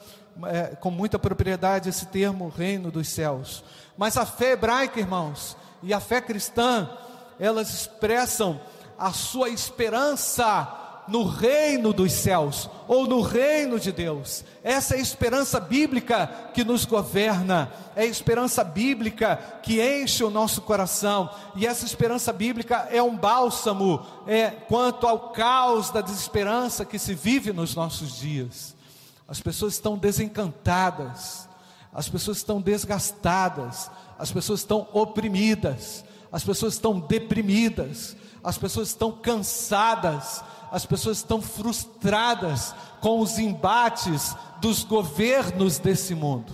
é, 0.46 0.74
com 0.76 0.90
muita 0.90 1.18
propriedade 1.18 1.88
esse 1.88 2.06
termo, 2.06 2.48
reino 2.48 2.90
dos 2.90 3.08
céus. 3.08 3.62
Mas 3.96 4.16
a 4.16 4.26
fé 4.26 4.52
hebraica, 4.52 4.98
irmãos, 4.98 5.56
e 5.82 5.92
a 5.92 6.00
fé 6.00 6.20
cristã, 6.20 6.88
elas 7.38 7.72
expressam 7.72 8.60
a 9.02 9.12
sua 9.12 9.48
esperança 9.48 10.78
no 11.08 11.24
reino 11.24 11.92
dos 11.92 12.12
céus 12.12 12.70
ou 12.86 13.04
no 13.04 13.20
reino 13.20 13.80
de 13.80 13.90
Deus. 13.90 14.44
Essa 14.62 14.94
é 14.94 14.98
a 14.98 15.02
esperança 15.02 15.58
bíblica 15.58 16.30
que 16.54 16.62
nos 16.62 16.84
governa, 16.84 17.72
é 17.96 18.02
a 18.02 18.06
esperança 18.06 18.62
bíblica 18.62 19.36
que 19.60 19.82
enche 19.82 20.22
o 20.22 20.30
nosso 20.30 20.62
coração, 20.62 21.28
e 21.56 21.66
essa 21.66 21.84
esperança 21.84 22.32
bíblica 22.32 22.86
é 22.92 23.02
um 23.02 23.16
bálsamo 23.16 24.06
é, 24.24 24.50
quanto 24.50 25.08
ao 25.08 25.30
caos 25.30 25.90
da 25.90 26.00
desesperança 26.00 26.84
que 26.84 26.96
se 26.96 27.12
vive 27.12 27.52
nos 27.52 27.74
nossos 27.74 28.20
dias. 28.20 28.76
As 29.26 29.40
pessoas 29.40 29.74
estão 29.74 29.98
desencantadas, 29.98 31.48
as 31.92 32.08
pessoas 32.08 32.36
estão 32.36 32.60
desgastadas, 32.60 33.90
as 34.16 34.30
pessoas 34.30 34.60
estão 34.60 34.86
oprimidas, 34.92 36.04
as 36.32 36.42
pessoas 36.42 36.74
estão 36.74 36.98
deprimidas, 36.98 38.16
as 38.42 38.56
pessoas 38.56 38.88
estão 38.88 39.12
cansadas, 39.12 40.42
as 40.70 40.86
pessoas 40.86 41.18
estão 41.18 41.42
frustradas 41.42 42.74
com 43.00 43.20
os 43.20 43.38
embates 43.38 44.34
dos 44.60 44.82
governos 44.82 45.78
desse 45.78 46.14
mundo. 46.14 46.52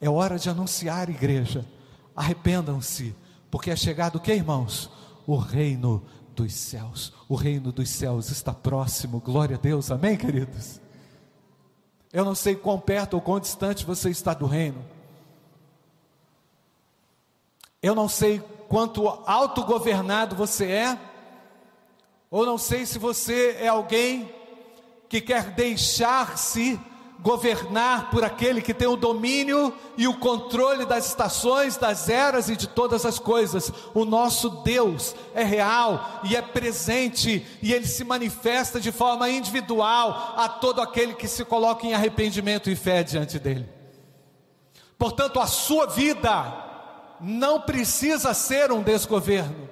É 0.00 0.08
hora 0.08 0.38
de 0.38 0.48
anunciar, 0.48 1.10
igreja, 1.10 1.66
arrependam-se, 2.14 3.14
porque 3.50 3.70
é 3.70 3.76
chegado 3.76 4.16
o 4.16 4.20
que, 4.20 4.32
irmãos? 4.32 4.90
O 5.26 5.36
reino 5.36 6.02
dos 6.34 6.54
céus. 6.54 7.12
O 7.28 7.34
reino 7.34 7.72
dos 7.72 7.90
céus 7.90 8.30
está 8.30 8.52
próximo. 8.52 9.20
Glória 9.20 9.56
a 9.56 9.58
Deus. 9.58 9.90
Amém, 9.90 10.16
queridos? 10.16 10.80
Eu 12.12 12.24
não 12.24 12.34
sei 12.34 12.54
quão 12.54 12.78
perto 12.78 13.14
ou 13.14 13.20
quão 13.20 13.40
distante 13.40 13.84
você 13.84 14.10
está 14.10 14.32
do 14.32 14.46
reino. 14.46 14.95
Eu 17.86 17.94
não 17.94 18.08
sei 18.08 18.42
quanto 18.68 19.06
autogovernado 19.26 20.34
você 20.34 20.64
é. 20.64 20.98
Ou 22.28 22.44
não 22.44 22.58
sei 22.58 22.84
se 22.84 22.98
você 22.98 23.58
é 23.60 23.68
alguém 23.68 24.28
que 25.08 25.20
quer 25.20 25.50
deixar-se 25.50 26.80
governar 27.20 28.10
por 28.10 28.24
aquele 28.24 28.60
que 28.60 28.74
tem 28.74 28.88
o 28.88 28.96
domínio 28.96 29.72
e 29.96 30.08
o 30.08 30.18
controle 30.18 30.84
das 30.84 31.06
estações, 31.06 31.76
das 31.76 32.08
eras 32.08 32.48
e 32.48 32.56
de 32.56 32.66
todas 32.66 33.06
as 33.06 33.20
coisas. 33.20 33.72
O 33.94 34.04
nosso 34.04 34.50
Deus 34.64 35.14
é 35.32 35.44
real 35.44 36.20
e 36.24 36.34
é 36.34 36.42
presente 36.42 37.46
e 37.62 37.72
ele 37.72 37.86
se 37.86 38.02
manifesta 38.02 38.80
de 38.80 38.90
forma 38.90 39.30
individual 39.30 40.34
a 40.36 40.48
todo 40.48 40.80
aquele 40.80 41.14
que 41.14 41.28
se 41.28 41.44
coloca 41.44 41.86
em 41.86 41.94
arrependimento 41.94 42.68
e 42.68 42.74
fé 42.74 43.04
diante 43.04 43.38
dele. 43.38 43.68
Portanto, 44.98 45.38
a 45.38 45.46
sua 45.46 45.86
vida 45.86 46.65
não 47.20 47.60
precisa 47.60 48.34
ser 48.34 48.70
um 48.72 48.82
desgoverno. 48.82 49.68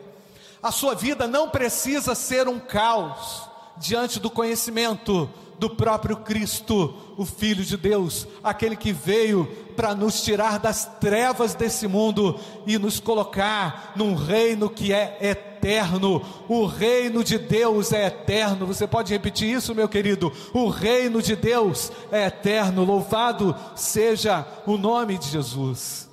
A 0.62 0.70
sua 0.70 0.94
vida 0.94 1.26
não 1.26 1.48
precisa 1.48 2.14
ser 2.14 2.48
um 2.48 2.58
caos 2.58 3.48
diante 3.76 4.18
do 4.18 4.30
conhecimento 4.30 5.28
do 5.58 5.70
próprio 5.70 6.16
Cristo, 6.16 6.94
o 7.16 7.24
Filho 7.24 7.64
de 7.64 7.76
Deus, 7.76 8.26
aquele 8.42 8.76
que 8.76 8.92
veio 8.92 9.46
para 9.76 9.94
nos 9.94 10.22
tirar 10.22 10.58
das 10.58 10.84
trevas 11.00 11.54
desse 11.54 11.86
mundo 11.86 12.38
e 12.66 12.78
nos 12.78 13.00
colocar 13.00 13.92
num 13.96 14.14
reino 14.14 14.68
que 14.68 14.92
é 14.92 15.18
eterno. 15.20 16.22
O 16.48 16.66
reino 16.66 17.22
de 17.22 17.38
Deus 17.38 17.92
é 17.92 18.06
eterno. 18.06 18.66
Você 18.66 18.86
pode 18.86 19.12
repetir 19.12 19.48
isso, 19.48 19.74
meu 19.74 19.88
querido? 19.88 20.32
O 20.52 20.68
reino 20.68 21.22
de 21.22 21.36
Deus 21.36 21.90
é 22.10 22.26
eterno. 22.26 22.84
Louvado 22.84 23.54
seja 23.74 24.46
o 24.66 24.76
nome 24.76 25.18
de 25.18 25.28
Jesus. 25.28 26.08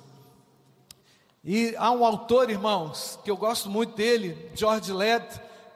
E 1.44 1.74
há 1.76 1.90
um 1.90 2.04
autor, 2.04 2.50
irmãos, 2.50 3.18
que 3.24 3.28
eu 3.28 3.36
gosto 3.36 3.68
muito 3.68 3.96
dele, 3.96 4.48
George 4.54 4.92
Led. 4.92 5.26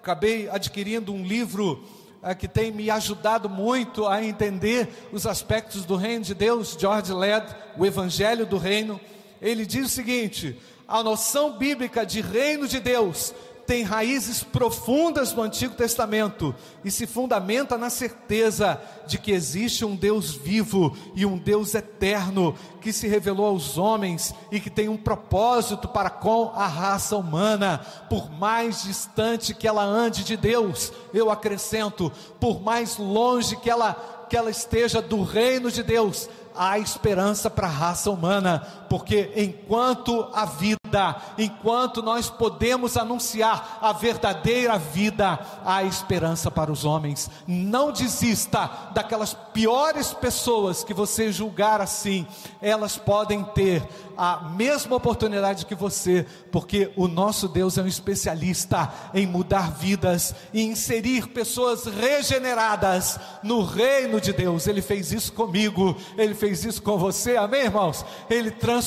Acabei 0.01 0.49
adquirindo 0.49 1.13
um 1.13 1.25
livro 1.25 1.83
é, 2.23 2.37
que 2.37 2.47
tem 2.47 2.71
me 2.71 2.89
ajudado 2.89 3.49
muito 3.51 4.07
a 4.07 4.25
entender 4.25 4.89
os 5.11 5.27
aspectos 5.27 5.85
do 5.85 5.97
reino 5.97 6.25
de 6.25 6.35
Deus, 6.35 6.77
George 6.79 7.13
Led, 7.13 7.53
o 7.77 7.85
Evangelho 7.85 8.47
do 8.47 8.59
Reino. 8.59 9.01
Ele 9.43 9.67
diz 9.67 9.87
o 9.87 9.89
seguinte: 9.89 10.57
a 10.87 11.03
noção 11.03 11.59
bíblica 11.59 12.07
de 12.07 12.21
reino 12.21 12.69
de 12.69 12.79
Deus 12.79 13.35
tem 13.67 13.83
raízes 13.83 14.45
profundas 14.45 15.33
no 15.33 15.43
Antigo 15.43 15.75
Testamento 15.75 16.55
e 16.85 16.91
se 16.91 17.07
fundamenta 17.07 17.77
na 17.77 17.91
certeza 17.91 18.81
de 19.07 19.19
que 19.19 19.33
existe 19.33 19.85
um 19.85 19.97
Deus 19.97 20.33
vivo 20.33 20.97
e 21.15 21.27
um 21.27 21.37
Deus 21.37 21.75
eterno 21.75 22.55
que 22.81 22.93
se 22.93 23.09
revelou 23.09 23.47
aos 23.47 23.77
homens 23.77 24.33
e 24.53 24.61
que 24.61 24.71
tem 24.71 24.89
um 24.89 24.97
propósito 24.97 25.89
para 25.89 26.09
com 26.09 26.53
a 26.55 26.67
raça 26.67 27.17
humana. 27.17 27.85
Por 28.09 28.31
mais 28.31 28.85
distante 28.85 29.53
que 29.53 29.67
ela 29.67 29.83
ande 29.83 30.23
de 30.23 30.37
Deus, 30.37 30.93
eu 31.13 31.31
acrescento, 31.31 32.13
por 32.39 32.63
mais 32.63 32.97
longe 32.97 33.57
que 33.57 33.69
ela 33.69 34.15
que 34.29 34.37
ela 34.37 34.51
esteja 34.51 35.01
do 35.01 35.23
reino 35.23 35.71
de 35.71 35.85
Deus, 35.85 36.29
há 36.55 36.79
esperança 36.79 37.49
para 37.49 37.67
a 37.67 37.71
raça 37.71 38.11
humana, 38.11 38.67
porque 38.89 39.33
enquanto 39.37 40.29
a 40.33 40.45
vida, 40.45 41.17
enquanto 41.39 42.03
nós 42.03 42.29
podemos 42.31 42.97
anunciar 42.97 43.79
a 43.81 43.93
verdadeira 43.93 44.79
vida, 44.79 45.39
há 45.65 45.85
esperança 45.85 46.51
para 46.51 46.73
os 46.73 46.85
homens. 46.85 47.31
Não 47.47 47.93
desista 47.93 48.71
daquelas 48.93 49.35
piores 49.53 50.13
pessoas 50.13 50.85
que 50.85 50.95
você 50.95 51.33
julgar 51.33 51.81
assim, 51.81 52.27
elas 52.61 52.97
podem 52.97 53.43
ter 53.43 53.87
a 54.17 54.49
mesma 54.57 54.97
oportunidade 54.97 55.67
que 55.67 55.75
você, 55.75 56.25
porque 56.51 56.91
o 56.97 57.07
nosso 57.07 57.49
Deus 57.49 57.77
é 57.77 57.83
um 57.83 57.87
especialista 57.87 58.91
em 59.13 59.27
mudar 59.27 59.73
vidas 59.73 60.35
e 60.55 60.63
inserir 60.63 61.29
pessoas 61.29 61.85
regeneradas 61.85 63.21
no 63.43 63.63
reino 63.63 64.21
de 64.21 64.33
Deus. 64.33 64.67
Ele 64.67 64.81
fez 64.81 65.13
isso 65.13 65.33
comigo, 65.33 65.97
ele 66.17 66.35
fez 66.35 66.65
isso 66.65 66.83
com 66.83 66.97
você, 66.97 67.37
amém, 67.37 67.65
irmãos? 67.65 68.05
Ele 68.31 68.51
transformou 68.51 68.86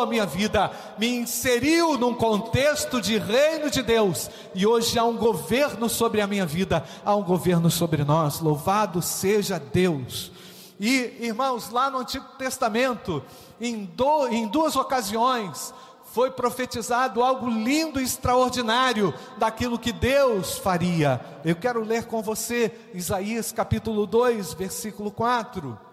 a 0.00 0.06
minha 0.06 0.26
vida, 0.26 0.70
me 0.98 1.08
inseriu 1.08 1.96
num 1.96 2.14
contexto 2.14 3.00
de 3.00 3.18
reino 3.18 3.70
de 3.70 3.82
Deus 3.82 4.30
e 4.54 4.66
hoje 4.66 4.98
há 4.98 5.04
um 5.04 5.16
governo 5.16 5.88
sobre 5.88 6.20
a 6.20 6.26
minha 6.26 6.46
vida, 6.46 6.84
há 7.04 7.14
um 7.14 7.22
governo 7.22 7.70
sobre 7.70 8.04
nós. 8.04 8.40
Louvado 8.40 9.00
seja 9.00 9.58
Deus. 9.58 10.32
E, 10.78 11.16
irmãos, 11.20 11.70
lá 11.70 11.90
no 11.90 11.98
Antigo 11.98 12.24
Testamento, 12.38 13.22
em, 13.60 13.84
do, 13.84 14.28
em 14.28 14.46
duas 14.48 14.76
ocasiões, 14.76 15.74
foi 16.12 16.30
profetizado 16.30 17.22
algo 17.22 17.48
lindo 17.48 18.00
e 18.00 18.04
extraordinário 18.04 19.14
daquilo 19.36 19.78
que 19.78 19.92
Deus 19.92 20.58
faria. 20.58 21.20
Eu 21.44 21.54
quero 21.54 21.84
ler 21.84 22.06
com 22.06 22.22
você 22.22 22.72
Isaías 22.94 23.52
capítulo 23.52 24.06
2, 24.06 24.54
versículo 24.54 25.10
4. 25.10 25.89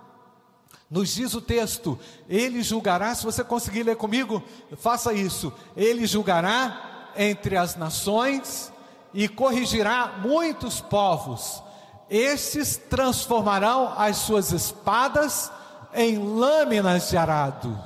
Nos 0.90 1.16
diz 1.16 1.34
o 1.34 1.42
texto: 1.42 2.00
Ele 2.30 2.64
julgará, 2.64 3.14
se 3.14 3.26
você 3.26 3.44
conseguir 3.44 3.84
ler 3.84 3.98
comigo, 3.98 4.42
faça 4.78 5.14
isso. 5.14 5.52
Ele 5.76 6.08
julgará 6.08 7.12
entre 7.16 7.58
as 7.58 7.76
nações 7.76 8.72
e 9.14 9.28
corrigirá 9.28 10.20
muitos 10.22 10.80
povos. 10.80 11.62
Estes 12.10 12.78
transformarão 12.78 13.94
as 13.98 14.18
suas 14.18 14.52
espadas 14.52 15.52
em 15.94 16.18
lâminas 16.18 17.10
de 17.10 17.18
arado, 17.18 17.78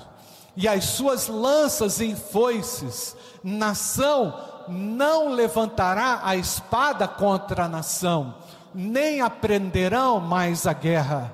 e 0.56 0.68
as 0.68 0.84
suas 0.86 1.28
lanças 1.28 2.02
em 2.02 2.16
foices. 2.16 3.16
Nação 3.44 4.38
não 4.68 5.30
levantará 5.30 6.20
a 6.24 6.36
espada 6.36 7.08
contra 7.08 7.66
a 7.66 7.70
nação, 7.70 8.36
nem 8.76 9.22
aprenderão 9.22 10.20
mais 10.20 10.68
a 10.68 10.74
guerra. 10.74 11.34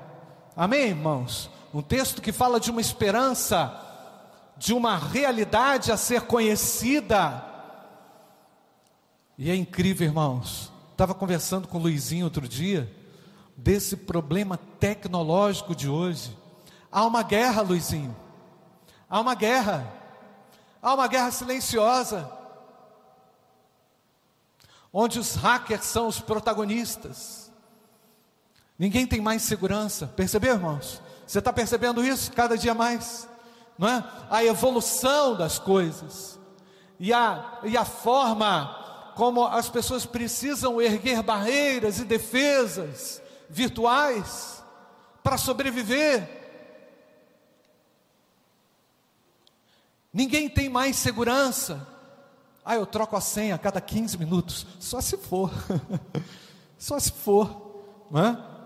Amém, 0.55 0.89
irmãos? 0.89 1.49
Um 1.73 1.81
texto 1.81 2.21
que 2.21 2.31
fala 2.31 2.59
de 2.59 2.71
uma 2.71 2.81
esperança, 2.81 3.73
de 4.57 4.73
uma 4.73 4.97
realidade 4.97 5.91
a 5.91 5.97
ser 5.97 6.21
conhecida. 6.21 7.43
E 9.37 9.51
é 9.51 9.55
incrível, 9.55 10.07
irmãos. 10.07 10.71
Estava 10.91 11.13
conversando 11.13 11.67
com 11.67 11.77
o 11.77 11.81
Luizinho 11.81 12.25
outro 12.25 12.47
dia, 12.47 12.91
desse 13.55 13.95
problema 13.95 14.57
tecnológico 14.79 15.75
de 15.75 15.87
hoje. 15.87 16.35
Há 16.91 17.05
uma 17.05 17.21
guerra, 17.21 17.61
Luizinho. 17.61 18.15
Há 19.09 19.19
uma 19.19 19.35
guerra. 19.35 19.93
Há 20.81 20.93
uma 20.93 21.07
guerra 21.07 21.31
silenciosa. 21.31 22.31
onde 24.91 25.19
os 25.19 25.35
hackers 25.35 25.85
são 25.85 26.07
os 26.07 26.19
protagonistas. 26.19 27.51
Ninguém 28.79 29.05
tem 29.05 29.21
mais 29.21 29.43
segurança, 29.43 30.07
percebeu, 30.07 30.55
irmãos? 30.55 31.01
Você 31.27 31.39
está 31.39 31.51
percebendo 31.51 32.03
isso 32.03 32.31
cada 32.31 32.57
dia 32.57 32.73
mais, 32.73 33.27
não 33.77 33.87
é? 33.89 34.03
A 34.29 34.45
evolução 34.45 35.35
das 35.35 35.59
coisas 35.59 36.39
e 36.97 37.11
a, 37.13 37.59
e 37.63 37.75
a 37.75 37.83
forma 37.83 39.11
como 39.13 39.45
as 39.45 39.67
pessoas 39.67 40.05
precisam 40.05 40.81
erguer 40.81 41.21
barreiras 41.21 41.99
e 41.99 42.05
defesas 42.05 43.21
virtuais 43.49 44.63
para 45.21 45.37
sobreviver. 45.37 46.35
Ninguém 50.13 50.47
tem 50.47 50.69
mais 50.69 50.95
segurança. 50.95 51.85
Ah, 52.63 52.75
eu 52.75 52.85
troco 52.85 53.17
a 53.17 53.21
senha 53.21 53.55
a 53.55 53.59
cada 53.59 53.81
15 53.81 54.17
minutos. 54.17 54.65
Só 54.79 55.01
se 55.01 55.17
for. 55.17 55.51
Só 56.79 56.97
se 56.99 57.11
for. 57.11 57.83
Não 58.09 58.25
é? 58.25 58.56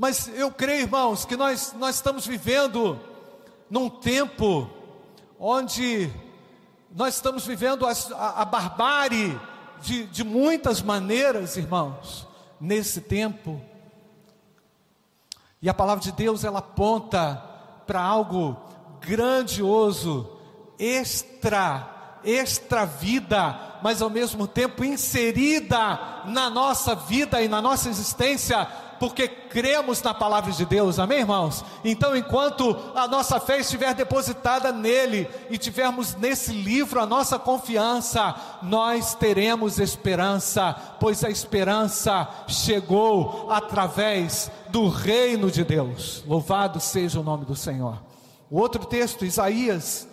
Mas 0.00 0.28
eu 0.28 0.50
creio, 0.50 0.84
irmãos, 0.84 1.26
que 1.26 1.36
nós, 1.36 1.74
nós 1.74 1.96
estamos 1.96 2.26
vivendo 2.26 2.98
num 3.68 3.90
tempo 3.90 4.66
onde 5.38 6.10
nós 6.90 7.16
estamos 7.16 7.44
vivendo 7.44 7.86
a, 7.86 7.92
a, 8.14 8.40
a 8.40 8.44
barbárie 8.46 9.38
de, 9.82 10.06
de 10.06 10.24
muitas 10.24 10.80
maneiras, 10.80 11.58
irmãos, 11.58 12.26
nesse 12.58 13.02
tempo. 13.02 13.60
E 15.60 15.68
a 15.68 15.74
palavra 15.74 16.02
de 16.02 16.12
Deus 16.12 16.44
ela 16.44 16.60
aponta 16.60 17.36
para 17.86 18.00
algo 18.00 18.56
grandioso, 19.02 20.34
extra, 20.78 22.18
extra 22.24 22.86
vida, 22.86 23.78
mas 23.82 24.00
ao 24.00 24.08
mesmo 24.08 24.46
tempo 24.46 24.82
inserida 24.82 26.24
na 26.24 26.48
nossa 26.48 26.94
vida 26.94 27.42
e 27.42 27.48
na 27.48 27.60
nossa 27.60 27.90
existência 27.90 28.66
porque 29.00 29.26
cremos 29.26 30.02
na 30.02 30.12
palavra 30.12 30.52
de 30.52 30.66
Deus, 30.66 30.98
amém, 30.98 31.20
irmãos? 31.20 31.64
Então, 31.82 32.14
enquanto 32.14 32.76
a 32.94 33.08
nossa 33.08 33.40
fé 33.40 33.58
estiver 33.58 33.94
depositada 33.94 34.70
nele 34.70 35.26
e 35.48 35.56
tivermos 35.56 36.14
nesse 36.16 36.52
livro 36.52 37.00
a 37.00 37.06
nossa 37.06 37.38
confiança, 37.38 38.36
nós 38.62 39.14
teremos 39.14 39.78
esperança, 39.78 40.74
pois 41.00 41.24
a 41.24 41.30
esperança 41.30 42.28
chegou 42.46 43.50
através 43.50 44.50
do 44.68 44.86
reino 44.86 45.50
de 45.50 45.64
Deus. 45.64 46.22
Louvado 46.26 46.78
seja 46.78 47.20
o 47.20 47.24
nome 47.24 47.46
do 47.46 47.56
Senhor. 47.56 47.98
O 48.50 48.60
outro 48.60 48.84
texto, 48.84 49.24
Isaías, 49.24 50.06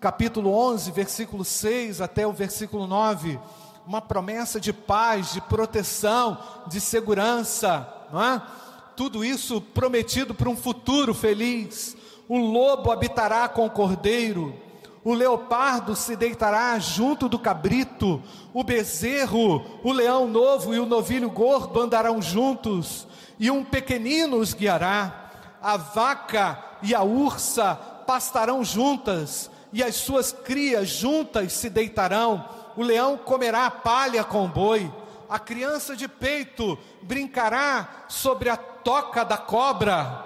capítulo 0.00 0.52
11, 0.52 0.90
versículo 0.90 1.44
6 1.44 2.00
até 2.00 2.26
o 2.26 2.32
versículo 2.32 2.88
9 2.88 3.38
uma 3.84 4.00
promessa 4.00 4.60
de 4.60 4.72
paz, 4.72 5.32
de 5.32 5.40
proteção, 5.40 6.38
de 6.68 6.80
segurança 6.80 8.01
não 8.12 8.22
é? 8.22 8.42
Tudo 8.94 9.24
isso 9.24 9.60
prometido 9.60 10.34
para 10.34 10.50
um 10.50 10.56
futuro 10.56 11.14
feliz. 11.14 11.96
O 12.28 12.38
lobo 12.38 12.92
habitará 12.92 13.48
com 13.48 13.66
o 13.66 13.70
cordeiro, 13.70 14.54
o 15.04 15.12
leopardo 15.12 15.96
se 15.96 16.14
deitará 16.14 16.78
junto 16.78 17.28
do 17.28 17.38
cabrito, 17.38 18.22
o 18.54 18.62
bezerro, 18.62 19.64
o 19.82 19.92
leão 19.92 20.28
novo 20.28 20.72
e 20.72 20.78
o 20.78 20.86
novilho 20.86 21.28
gordo 21.28 21.80
andarão 21.80 22.22
juntos, 22.22 23.06
e 23.38 23.50
um 23.50 23.64
pequenino 23.64 24.36
os 24.36 24.54
guiará. 24.54 25.30
A 25.60 25.76
vaca 25.76 26.62
e 26.82 26.94
a 26.94 27.02
ursa 27.02 27.74
pastarão 28.06 28.64
juntas, 28.64 29.50
e 29.72 29.82
as 29.82 29.96
suas 29.96 30.30
crias 30.30 30.88
juntas 30.88 31.52
se 31.52 31.68
deitarão. 31.68 32.44
O 32.76 32.82
leão 32.82 33.16
comerá 33.16 33.70
palha 33.70 34.22
com 34.22 34.44
o 34.44 34.48
boi 34.48 34.90
a 35.32 35.38
criança 35.38 35.96
de 35.96 36.06
peito 36.06 36.78
brincará 37.00 38.04
sobre 38.06 38.50
a 38.50 38.56
toca 38.58 39.24
da 39.24 39.38
cobra, 39.38 40.22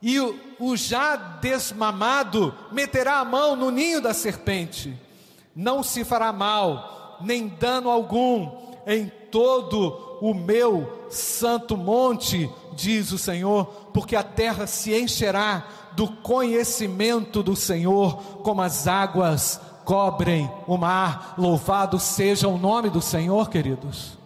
e 0.00 0.18
o, 0.18 0.34
o 0.58 0.74
já 0.78 1.14
desmamado 1.14 2.54
meterá 2.72 3.18
a 3.18 3.24
mão 3.24 3.54
no 3.54 3.70
ninho 3.70 4.00
da 4.00 4.14
serpente. 4.14 4.98
Não 5.54 5.82
se 5.82 6.06
fará 6.06 6.32
mal, 6.32 7.18
nem 7.20 7.48
dano 7.48 7.90
algum 7.90 8.50
em 8.86 9.12
todo 9.30 10.18
o 10.22 10.32
meu 10.32 11.06
santo 11.10 11.76
monte, 11.76 12.50
diz 12.74 13.12
o 13.12 13.18
Senhor, 13.18 13.66
porque 13.92 14.16
a 14.16 14.22
terra 14.22 14.66
se 14.66 14.98
encherá 14.98 15.66
do 15.92 16.08
conhecimento 16.08 17.42
do 17.42 17.54
Senhor, 17.54 18.22
como 18.42 18.62
as 18.62 18.86
águas 18.88 19.60
cobrem 19.84 20.50
o 20.66 20.76
mar. 20.76 21.34
Louvado 21.38 21.98
seja 21.98 22.48
o 22.48 22.58
nome 22.58 22.90
do 22.90 23.00
Senhor, 23.00 23.48
queridos. 23.48 24.18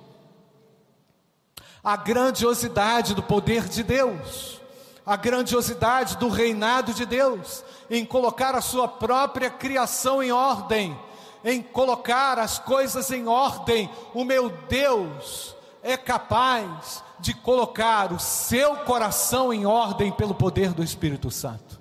A 1.82 1.96
grandiosidade 1.96 3.14
do 3.14 3.22
poder 3.22 3.68
de 3.68 3.82
Deus, 3.82 4.60
a 5.04 5.16
grandiosidade 5.16 6.16
do 6.16 6.28
reinado 6.28 6.92
de 6.92 7.06
Deus, 7.06 7.64
em 7.88 8.04
colocar 8.04 8.54
a 8.54 8.60
sua 8.60 8.88
própria 8.88 9.48
criação 9.48 10.22
em 10.22 10.32
ordem, 10.32 10.98
em 11.44 11.62
colocar 11.62 12.38
as 12.38 12.58
coisas 12.58 13.10
em 13.10 13.28
ordem. 13.28 13.88
O 14.12 14.24
meu 14.24 14.50
Deus 14.68 15.54
é 15.82 15.96
capaz 15.96 17.04
de 17.20 17.32
colocar 17.32 18.12
o 18.12 18.18
seu 18.18 18.76
coração 18.78 19.52
em 19.52 19.64
ordem 19.64 20.10
pelo 20.10 20.34
poder 20.34 20.72
do 20.72 20.82
Espírito 20.82 21.30
Santo. 21.30 21.80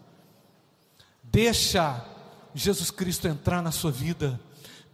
Deixa 1.23 2.05
Jesus 2.55 2.89
Cristo 2.89 3.27
entrar 3.27 3.61
na 3.61 3.71
sua 3.71 3.91
vida. 3.91 4.39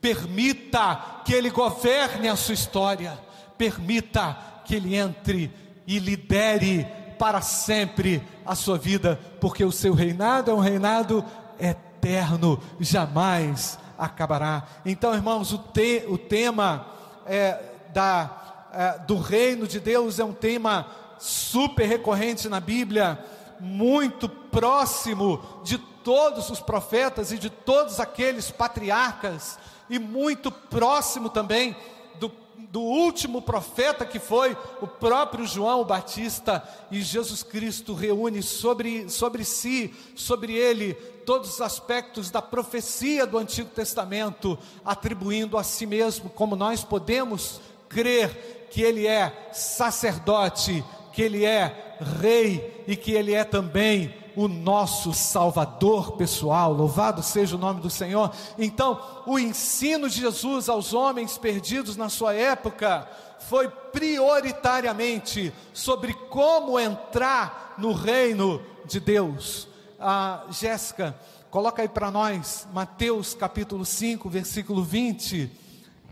Permita 0.02 1.22
que 1.24 1.34
Ele 1.34 1.52
governe 1.52 2.28
a 2.28 2.36
sua 2.36 2.56
história. 2.56 3.18
Permita 3.58 4.36
que 4.66 4.76
Ele 4.76 4.96
entre 4.96 5.54
e 5.86 6.00
lidere 6.00 6.88
para 7.20 7.40
sempre 7.40 8.24
a 8.44 8.56
sua 8.56 8.80
vida, 8.80 9.20
porque 9.40 9.64
o 9.64 9.72
seu 9.72 9.94
reinado 9.94 10.50
é 10.50 10.54
um 10.54 10.60
reinado 10.60 11.24
eterno, 11.60 12.60
jamais 12.80 13.78
acabará. 13.98 14.64
Então, 14.84 15.14
irmãos, 15.14 15.54
o, 15.54 15.60
te, 15.60 16.04
o 16.08 16.18
tema 16.18 16.88
é, 17.28 17.62
da, 17.94 18.68
é, 18.74 19.00
do 19.06 19.20
reino 19.20 19.68
de 19.68 19.80
Deus 19.80 20.18
é 20.18 20.26
um 20.26 20.34
tema 20.34 20.88
super 21.20 21.88
recorrente 21.88 22.50
na 22.50 22.60
Bíblia, 22.60 23.24
muito 23.60 24.28
próximo 24.28 25.40
de 25.64 25.78
todos 26.04 26.50
os 26.50 26.60
profetas 26.60 27.32
e 27.32 27.38
de 27.38 27.50
todos 27.50 28.00
aqueles 28.00 28.52
patriarcas, 28.52 29.58
e 29.90 30.00
muito 30.00 30.52
próximo 30.52 31.30
também 31.30 31.76
do, 32.20 32.32
do 32.58 32.82
último 32.82 33.42
profeta 33.42 34.06
que 34.06 34.20
foi 34.20 34.56
o 34.82 34.88
próprio 34.88 35.46
João 35.46 35.84
Batista, 35.84 36.64
e 36.90 37.02
Jesus 37.02 37.44
Cristo 37.44 37.94
reúne 37.94 38.42
sobre, 38.42 39.10
sobre 39.10 39.44
si, 39.44 39.94
sobre 40.16 40.54
ele, 40.54 40.94
todos 41.26 41.56
os 41.56 41.62
aspectos 41.62 42.32
da 42.32 42.42
profecia 42.42 43.26
do 43.26 43.38
Antigo 43.38 43.70
Testamento, 43.70 44.58
atribuindo 44.84 45.58
a 45.58 45.64
si 45.64 45.86
mesmo, 45.86 46.30
como 46.30 46.56
nós 46.56 46.84
podemos 46.84 47.62
crer 47.88 48.68
que 48.72 48.82
ele 48.82 49.06
é 49.06 49.50
sacerdote, 49.52 50.84
que 51.12 51.22
ele 51.22 51.46
é 51.46 51.98
rei 52.22 52.84
e 52.88 52.96
que 52.96 53.12
ele 53.12 53.34
é 53.34 53.44
também 53.44 54.21
o 54.36 54.48
nosso 54.48 55.14
Salvador 55.14 56.14
pessoal, 56.14 56.74
louvado 56.74 57.22
seja 57.24 57.56
o 57.56 57.60
nome 57.60 57.82
do 57.82 57.90
Senhor. 57.90 58.32
Então, 58.58 59.00
o 59.26 59.38
ensino 59.38 60.10
de 60.10 60.20
Jesus 60.20 60.70
aos 60.70 60.94
homens 60.94 61.38
perdidos 61.38 61.98
na 61.98 62.10
sua 62.10 62.34
época 62.34 63.08
foi 63.40 63.68
prioritariamente 63.70 65.54
sobre 65.74 66.14
como 66.14 66.80
entrar 66.80 67.76
no 67.78 67.92
reino 67.92 68.62
de 68.86 69.00
Deus. 69.00 69.68
Ah, 70.00 70.44
Jéssica, 70.50 71.16
coloca 71.50 71.82
aí 71.82 71.88
para 71.90 72.12
nós 72.12 72.68
Mateus 72.74 73.34
capítulo 73.34 73.86
5, 73.86 74.30
versículo 74.30 74.84
20. 74.84 75.52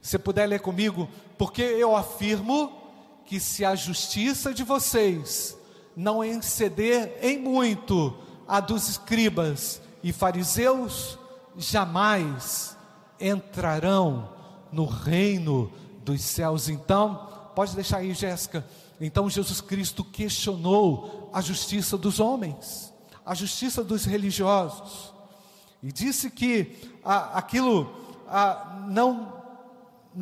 Se 0.01 0.17
puder 0.17 0.47
ler 0.47 0.59
comigo, 0.59 1.09
porque 1.37 1.61
eu 1.61 1.95
afirmo 1.95 2.71
que 3.25 3.39
se 3.39 3.63
a 3.63 3.75
justiça 3.75 4.53
de 4.53 4.63
vocês 4.63 5.58
não 5.99 6.23
exceder 6.23 7.19
em 7.21 7.37
muito 7.37 8.15
a 8.47 8.61
dos 8.61 8.87
escribas 8.87 9.81
e 10.01 10.13
fariseus, 10.13 11.19
jamais 11.57 12.77
entrarão 13.19 14.29
no 14.71 14.85
reino 14.85 15.69
dos 16.05 16.21
céus. 16.21 16.69
Então, 16.69 17.27
pode 17.53 17.75
deixar 17.75 17.97
aí, 17.97 18.13
Jéssica. 18.13 18.65
Então, 19.01 19.29
Jesus 19.29 19.59
Cristo 19.59 20.01
questionou 20.01 21.29
a 21.33 21.41
justiça 21.41 21.97
dos 21.97 22.21
homens, 22.21 22.93
a 23.25 23.35
justiça 23.35 23.83
dos 23.83 24.05
religiosos, 24.05 25.13
e 25.83 25.91
disse 25.91 26.31
que 26.31 26.77
ah, 27.03 27.37
aquilo 27.37 27.93
ah, 28.25 28.85
não 28.87 29.33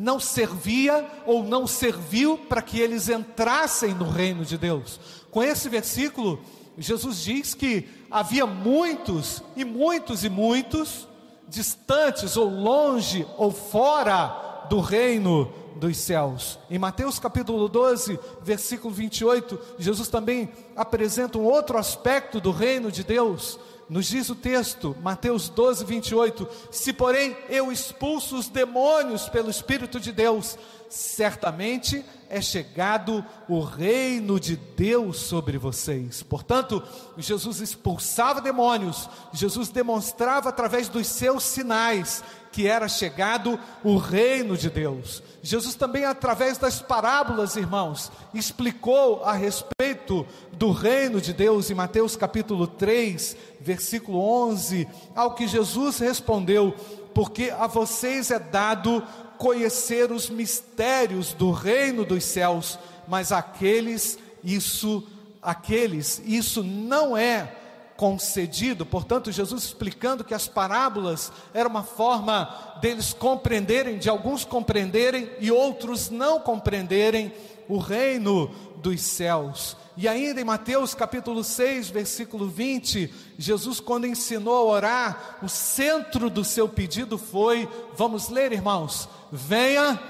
não 0.00 0.20
servia 0.20 1.04
ou 1.26 1.42
não 1.42 1.66
serviu 1.66 2.38
para 2.38 2.62
que 2.62 2.78
eles 2.78 3.08
entrassem 3.08 3.92
no 3.94 4.08
reino 4.08 4.44
de 4.44 4.56
Deus. 4.56 5.00
Com 5.28 5.42
esse 5.42 5.68
versículo, 5.68 6.40
Jesus 6.78 7.24
diz 7.24 7.52
que 7.52 7.88
havia 8.08 8.46
muitos 8.46 9.42
e 9.56 9.64
muitos 9.64 10.22
e 10.22 10.28
muitos 10.28 11.08
distantes 11.48 12.36
ou 12.36 12.48
longe 12.48 13.26
ou 13.36 13.50
fora 13.50 14.66
do 14.70 14.78
reino 14.78 15.52
dos 15.78 15.96
céus. 15.96 16.58
Em 16.68 16.78
Mateus 16.78 17.18
capítulo 17.18 17.68
12, 17.68 18.18
versículo 18.42 18.92
28, 18.92 19.58
Jesus 19.78 20.08
também 20.08 20.50
apresenta 20.76 21.38
um 21.38 21.44
outro 21.44 21.78
aspecto 21.78 22.40
do 22.40 22.50
reino 22.50 22.90
de 22.90 23.04
Deus. 23.04 23.58
Nos 23.88 24.06
diz 24.06 24.28
o 24.28 24.34
texto, 24.34 24.94
Mateus 25.00 25.48
12, 25.48 25.84
28: 25.84 26.46
Se 26.70 26.92
porém 26.92 27.34
eu 27.48 27.72
expulso 27.72 28.36
os 28.36 28.48
demônios 28.48 29.30
pelo 29.30 29.48
Espírito 29.48 29.98
de 29.98 30.12
Deus, 30.12 30.58
certamente 30.90 32.04
é 32.28 32.40
chegado 32.42 33.24
o 33.48 33.60
reino 33.60 34.38
de 34.38 34.56
Deus 34.56 35.18
sobre 35.18 35.56
vocês. 35.56 36.22
Portanto, 36.22 36.82
Jesus 37.16 37.60
expulsava 37.60 38.42
demônios, 38.42 39.08
Jesus 39.32 39.70
demonstrava 39.70 40.50
através 40.50 40.90
dos 40.90 41.06
seus 41.06 41.42
sinais 41.42 42.22
que 42.52 42.66
era 42.66 42.88
chegado 42.88 43.58
o 43.84 43.96
reino 43.96 44.56
de 44.56 44.70
Deus. 44.70 45.22
Jesus 45.42 45.74
também, 45.74 46.04
através 46.04 46.58
das 46.58 46.80
parábolas, 46.82 47.56
irmãos, 47.56 48.10
explicou 48.34 49.22
a 49.24 49.32
respeito 49.32 50.26
do 50.52 50.72
reino 50.72 51.20
de 51.20 51.32
Deus 51.32 51.70
em 51.70 51.74
Mateus 51.74 52.16
capítulo 52.16 52.66
3, 52.66 53.36
versículo 53.60 54.18
11, 54.18 54.88
ao 55.14 55.34
que 55.34 55.46
Jesus 55.46 55.98
respondeu: 55.98 56.74
Porque 57.14 57.50
a 57.56 57.66
vocês 57.66 58.30
é 58.30 58.38
dado 58.38 59.02
conhecer 59.38 60.10
os 60.10 60.28
mistérios 60.28 61.32
do 61.32 61.52
reino 61.52 62.04
dos 62.04 62.24
céus, 62.24 62.78
mas 63.06 63.32
aqueles 63.32 64.18
isso 64.42 65.06
aqueles 65.40 66.20
isso 66.26 66.64
não 66.64 67.16
é 67.16 67.54
concedido. 67.98 68.86
Portanto, 68.86 69.32
Jesus 69.32 69.64
explicando 69.64 70.22
que 70.22 70.32
as 70.32 70.46
parábolas 70.46 71.32
era 71.52 71.68
uma 71.68 71.82
forma 71.82 72.78
deles 72.80 73.12
compreenderem, 73.12 73.98
de 73.98 74.08
alguns 74.08 74.44
compreenderem 74.44 75.28
e 75.40 75.50
outros 75.50 76.08
não 76.08 76.38
compreenderem 76.38 77.32
o 77.68 77.76
reino 77.76 78.46
dos 78.76 79.00
céus. 79.00 79.76
E 79.96 80.06
ainda 80.06 80.40
em 80.40 80.44
Mateus 80.44 80.94
capítulo 80.94 81.42
6, 81.42 81.90
versículo 81.90 82.48
20, 82.48 83.12
Jesus, 83.36 83.80
quando 83.80 84.06
ensinou 84.06 84.54
a 84.54 84.72
orar, 84.74 85.38
o 85.42 85.48
centro 85.48 86.30
do 86.30 86.44
seu 86.44 86.68
pedido 86.68 87.18
foi: 87.18 87.68
vamos 87.96 88.28
ler, 88.28 88.52
irmãos, 88.52 89.08
venha 89.32 90.00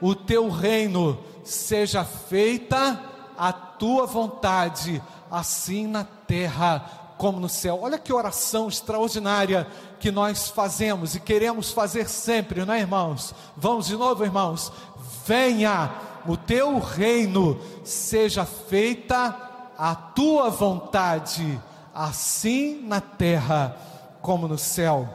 o 0.00 0.14
teu 0.14 0.48
reino, 0.48 1.22
seja 1.44 2.06
feita 2.06 2.98
a 3.36 3.52
tua 3.52 4.06
vontade, 4.06 5.02
assim 5.30 5.86
na 5.86 6.04
terra 6.04 7.03
como 7.16 7.40
no 7.40 7.48
céu. 7.48 7.80
Olha 7.82 7.98
que 7.98 8.12
oração 8.12 8.68
extraordinária 8.68 9.66
que 9.98 10.10
nós 10.10 10.48
fazemos 10.48 11.14
e 11.14 11.20
queremos 11.20 11.70
fazer 11.70 12.08
sempre, 12.08 12.64
não 12.64 12.74
é, 12.74 12.80
irmãos? 12.80 13.34
Vamos 13.56 13.86
de 13.86 13.96
novo, 13.96 14.24
irmãos. 14.24 14.72
Venha 15.26 15.94
o 16.26 16.36
teu 16.36 16.78
reino, 16.78 17.58
seja 17.84 18.44
feita 18.44 19.36
a 19.76 19.94
tua 19.94 20.50
vontade, 20.50 21.60
assim 21.94 22.80
na 22.82 23.00
terra 23.00 23.76
como 24.20 24.48
no 24.48 24.58
céu. 24.58 25.08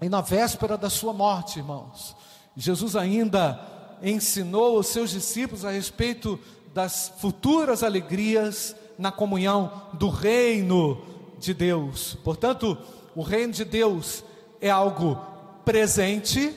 E 0.00 0.08
na 0.08 0.20
véspera 0.20 0.76
da 0.76 0.90
sua 0.90 1.12
morte, 1.12 1.58
irmãos, 1.58 2.16
Jesus 2.56 2.96
ainda 2.96 3.60
ensinou 4.02 4.78
os 4.78 4.88
seus 4.88 5.10
discípulos 5.10 5.64
a 5.64 5.70
respeito 5.70 6.38
das 6.74 7.12
futuras 7.18 7.82
alegrias 7.82 8.74
na 8.98 9.12
comunhão 9.12 9.70
do 9.92 10.08
reino 10.08 11.11
de 11.42 11.52
Deus. 11.52 12.16
Portanto, 12.24 12.78
o 13.14 13.22
reino 13.22 13.52
de 13.52 13.64
Deus 13.64 14.24
é 14.60 14.70
algo 14.70 15.20
presente, 15.64 16.54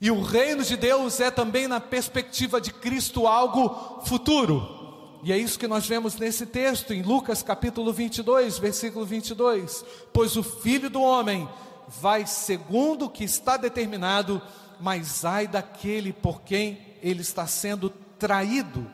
e 0.00 0.10
o 0.12 0.22
reino 0.22 0.62
de 0.62 0.76
Deus 0.76 1.18
é 1.18 1.28
também, 1.28 1.66
na 1.66 1.80
perspectiva 1.80 2.60
de 2.60 2.72
Cristo, 2.72 3.26
algo 3.26 4.00
futuro. 4.04 5.18
E 5.24 5.32
é 5.32 5.36
isso 5.36 5.58
que 5.58 5.66
nós 5.66 5.86
vemos 5.88 6.14
nesse 6.14 6.46
texto, 6.46 6.94
em 6.94 7.02
Lucas 7.02 7.42
capítulo 7.42 7.92
22, 7.92 8.58
versículo 8.58 9.04
22. 9.04 9.84
Pois 10.12 10.36
o 10.36 10.42
filho 10.44 10.88
do 10.88 11.02
homem 11.02 11.48
vai 11.88 12.24
segundo 12.26 13.06
o 13.06 13.10
que 13.10 13.24
está 13.24 13.56
determinado, 13.56 14.40
mas 14.78 15.24
ai 15.24 15.48
daquele 15.48 16.12
por 16.12 16.42
quem 16.42 16.78
ele 17.02 17.22
está 17.22 17.48
sendo 17.48 17.90
traído. 18.16 18.88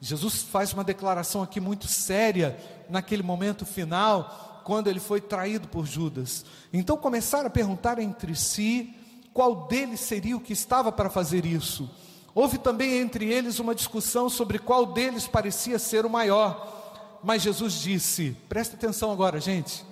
Jesus 0.00 0.42
faz 0.42 0.72
uma 0.72 0.82
declaração 0.82 1.42
aqui 1.42 1.60
muito 1.60 1.86
séria 1.86 2.58
naquele 2.90 3.22
momento 3.22 3.64
final, 3.64 4.62
quando 4.64 4.88
ele 4.88 5.00
foi 5.00 5.20
traído 5.20 5.68
por 5.68 5.86
Judas. 5.86 6.44
Então 6.72 6.96
começaram 6.96 7.46
a 7.46 7.50
perguntar 7.50 7.98
entre 7.98 8.34
si 8.34 8.94
qual 9.32 9.66
deles 9.66 10.00
seria 10.00 10.36
o 10.36 10.40
que 10.40 10.52
estava 10.52 10.92
para 10.92 11.10
fazer 11.10 11.46
isso. 11.46 11.90
Houve 12.34 12.58
também 12.58 12.98
entre 12.98 13.32
eles 13.32 13.58
uma 13.58 13.74
discussão 13.74 14.28
sobre 14.28 14.58
qual 14.58 14.86
deles 14.86 15.26
parecia 15.26 15.78
ser 15.78 16.06
o 16.06 16.10
maior. 16.10 17.18
Mas 17.22 17.42
Jesus 17.42 17.74
disse: 17.74 18.36
presta 18.48 18.76
atenção 18.76 19.10
agora, 19.10 19.40
gente. 19.40 19.84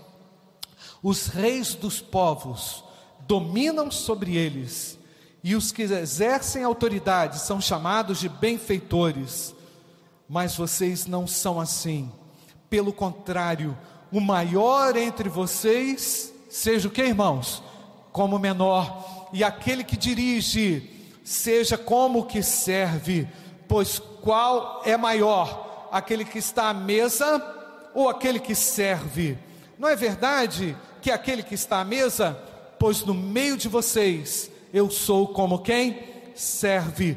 Os 1.02 1.26
reis 1.26 1.74
dos 1.74 2.00
povos 2.00 2.84
dominam 3.26 3.90
sobre 3.90 4.36
eles, 4.36 4.98
e 5.44 5.54
os 5.54 5.70
que 5.70 5.82
exercem 5.82 6.64
autoridade 6.64 7.38
são 7.40 7.60
chamados 7.60 8.18
de 8.18 8.28
benfeitores. 8.28 9.54
Mas 10.28 10.56
vocês 10.56 11.06
não 11.06 11.26
são 11.26 11.60
assim. 11.60 12.10
Pelo 12.70 12.92
contrário, 12.92 13.76
o 14.12 14.20
maior 14.20 14.96
entre 14.96 15.28
vocês 15.28 16.32
seja 16.48 16.88
o 16.88 16.90
que, 16.90 17.02
irmãos? 17.02 17.62
Como 18.12 18.38
menor, 18.38 19.28
e 19.32 19.44
aquele 19.44 19.84
que 19.84 19.96
dirige 19.96 20.90
seja 21.22 21.76
como 21.76 22.24
que 22.24 22.42
serve, 22.42 23.28
pois 23.66 23.98
qual 23.98 24.82
é 24.84 24.96
maior, 24.96 25.88
aquele 25.92 26.24
que 26.24 26.38
está 26.38 26.70
à 26.70 26.74
mesa 26.74 27.42
ou 27.94 28.08
aquele 28.08 28.40
que 28.40 28.54
serve? 28.54 29.38
Não 29.78 29.88
é 29.88 29.94
verdade 29.94 30.76
que 31.00 31.10
aquele 31.10 31.42
que 31.42 31.54
está 31.54 31.80
à 31.80 31.84
mesa, 31.84 32.38
pois 32.78 33.04
no 33.04 33.14
meio 33.14 33.56
de 33.56 33.68
vocês 33.68 34.50
eu 34.72 34.90
sou 34.90 35.28
como 35.28 35.60
quem 35.60 35.98
serve. 36.34 37.16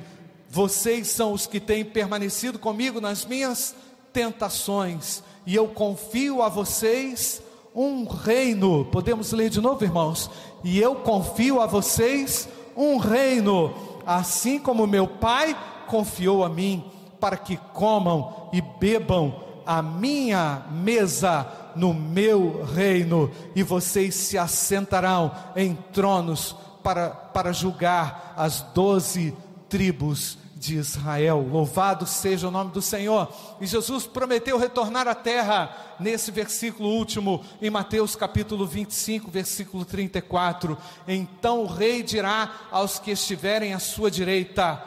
Vocês 0.49 1.07
são 1.07 1.33
os 1.33 1.47
que 1.47 1.59
têm 1.59 1.83
permanecido 1.83 2.59
comigo 2.59 2.99
nas 2.99 3.25
minhas 3.25 3.73
tentações 4.11 5.23
e 5.45 5.55
eu 5.55 5.67
confio 5.67 6.41
a 6.41 6.49
vocês 6.49 7.41
um 7.75 8.05
reino. 8.05 8.85
Podemos 8.85 9.31
ler 9.31 9.49
de 9.49 9.61
novo, 9.61 9.83
irmãos? 9.83 10.29
E 10.63 10.79
eu 10.79 10.95
confio 10.95 11.61
a 11.61 11.65
vocês 11.65 12.47
um 12.75 12.97
reino, 12.97 13.73
assim 14.05 14.59
como 14.59 14.87
meu 14.87 15.07
Pai 15.07 15.57
confiou 15.87 16.43
a 16.43 16.49
mim, 16.49 16.83
para 17.19 17.37
que 17.37 17.57
comam 17.73 18.49
e 18.53 18.61
bebam 18.61 19.35
a 19.65 19.81
minha 19.81 20.65
mesa 20.71 21.47
no 21.75 21.93
meu 21.93 22.63
reino, 22.63 23.31
e 23.55 23.63
vocês 23.63 24.15
se 24.15 24.37
assentarão 24.37 25.31
em 25.55 25.75
tronos 25.93 26.55
para, 26.83 27.09
para 27.09 27.51
julgar 27.51 28.33
as 28.35 28.61
doze 28.73 29.33
tribos 29.69 30.37
de 30.61 30.77
Israel. 30.77 31.43
Louvado 31.51 32.05
seja 32.05 32.47
o 32.47 32.51
nome 32.51 32.69
do 32.69 32.83
Senhor. 32.83 33.33
E 33.59 33.65
Jesus 33.65 34.05
prometeu 34.05 34.59
retornar 34.59 35.07
à 35.07 35.15
terra 35.15 35.95
nesse 35.99 36.29
versículo 36.29 36.87
último, 36.87 37.43
em 37.59 37.71
Mateus 37.71 38.15
capítulo 38.15 38.67
25, 38.67 39.31
versículo 39.31 39.83
34. 39.83 40.77
Então 41.07 41.63
o 41.63 41.65
rei 41.65 42.03
dirá 42.03 42.67
aos 42.69 42.99
que 42.99 43.09
estiverem 43.09 43.73
à 43.73 43.79
sua 43.79 44.11
direita: 44.11 44.83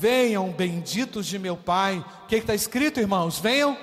Venham, 0.00 0.50
benditos 0.52 1.26
de 1.26 1.38
meu 1.38 1.54
Pai. 1.56 2.02
O 2.24 2.26
que 2.26 2.36
está 2.36 2.54
escrito, 2.54 2.98
irmãos? 2.98 3.38
Venham 3.38 3.76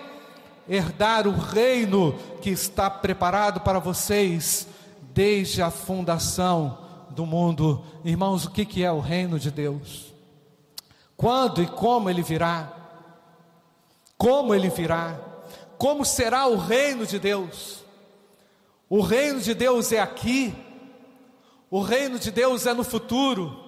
herdar 0.67 1.27
o 1.27 1.37
reino 1.37 2.15
que 2.41 2.49
está 2.49 2.89
preparado 2.89 3.61
para 3.61 3.77
vocês 3.77 4.67
desde 5.13 5.61
a 5.61 5.69
fundação 5.69 6.79
do 7.11 7.27
mundo. 7.27 7.83
Irmãos, 8.03 8.45
o 8.45 8.49
que, 8.49 8.65
que 8.65 8.83
é 8.83 8.91
o 8.91 8.99
reino 8.99 9.37
de 9.37 9.51
Deus? 9.51 10.06
Quando 11.17 11.63
e 11.63 11.67
como 11.67 12.11
ele 12.11 12.21
virá? 12.21 12.71
Como 14.15 14.53
ele 14.53 14.69
virá? 14.69 15.19
Como 15.75 16.05
será 16.05 16.45
o 16.45 16.55
reino 16.55 17.07
de 17.07 17.17
Deus? 17.17 17.83
O 18.87 19.01
reino 19.01 19.41
de 19.41 19.53
Deus 19.53 19.91
é 19.91 19.99
aqui, 19.99 20.55
o 21.69 21.81
reino 21.81 22.17
de 22.17 22.31
Deus 22.31 22.65
é 22.65 22.73
no 22.73 22.83
futuro. 22.83 23.65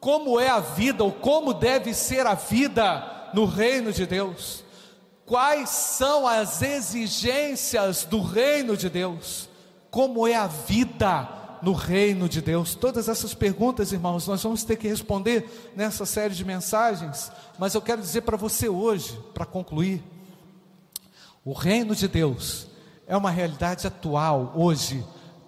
Como 0.00 0.38
é 0.38 0.48
a 0.48 0.60
vida, 0.60 1.02
ou 1.02 1.12
como 1.12 1.52
deve 1.52 1.92
ser 1.92 2.24
a 2.26 2.34
vida 2.34 3.30
no 3.34 3.44
reino 3.44 3.92
de 3.92 4.06
Deus? 4.06 4.64
Quais 5.26 5.68
são 5.68 6.26
as 6.26 6.62
exigências 6.62 8.04
do 8.04 8.22
reino 8.22 8.76
de 8.76 8.88
Deus? 8.88 9.48
Como 9.90 10.26
é 10.26 10.36
a 10.36 10.46
vida 10.46 11.37
no 11.62 11.72
reino 11.72 12.28
de 12.28 12.40
Deus? 12.40 12.74
Todas 12.74 13.08
essas 13.08 13.34
perguntas, 13.34 13.92
irmãos, 13.92 14.26
nós 14.26 14.42
vamos 14.42 14.64
ter 14.64 14.76
que 14.76 14.88
responder 14.88 15.72
nessa 15.76 16.06
série 16.06 16.34
de 16.34 16.44
mensagens, 16.44 17.30
mas 17.58 17.74
eu 17.74 17.82
quero 17.82 18.00
dizer 18.00 18.22
para 18.22 18.36
você 18.36 18.68
hoje, 18.68 19.18
para 19.34 19.46
concluir, 19.46 20.02
o 21.44 21.52
reino 21.52 21.94
de 21.94 22.08
Deus 22.08 22.68
é 23.06 23.16
uma 23.16 23.30
realidade 23.30 23.86
atual 23.86 24.52
hoje, 24.54 25.04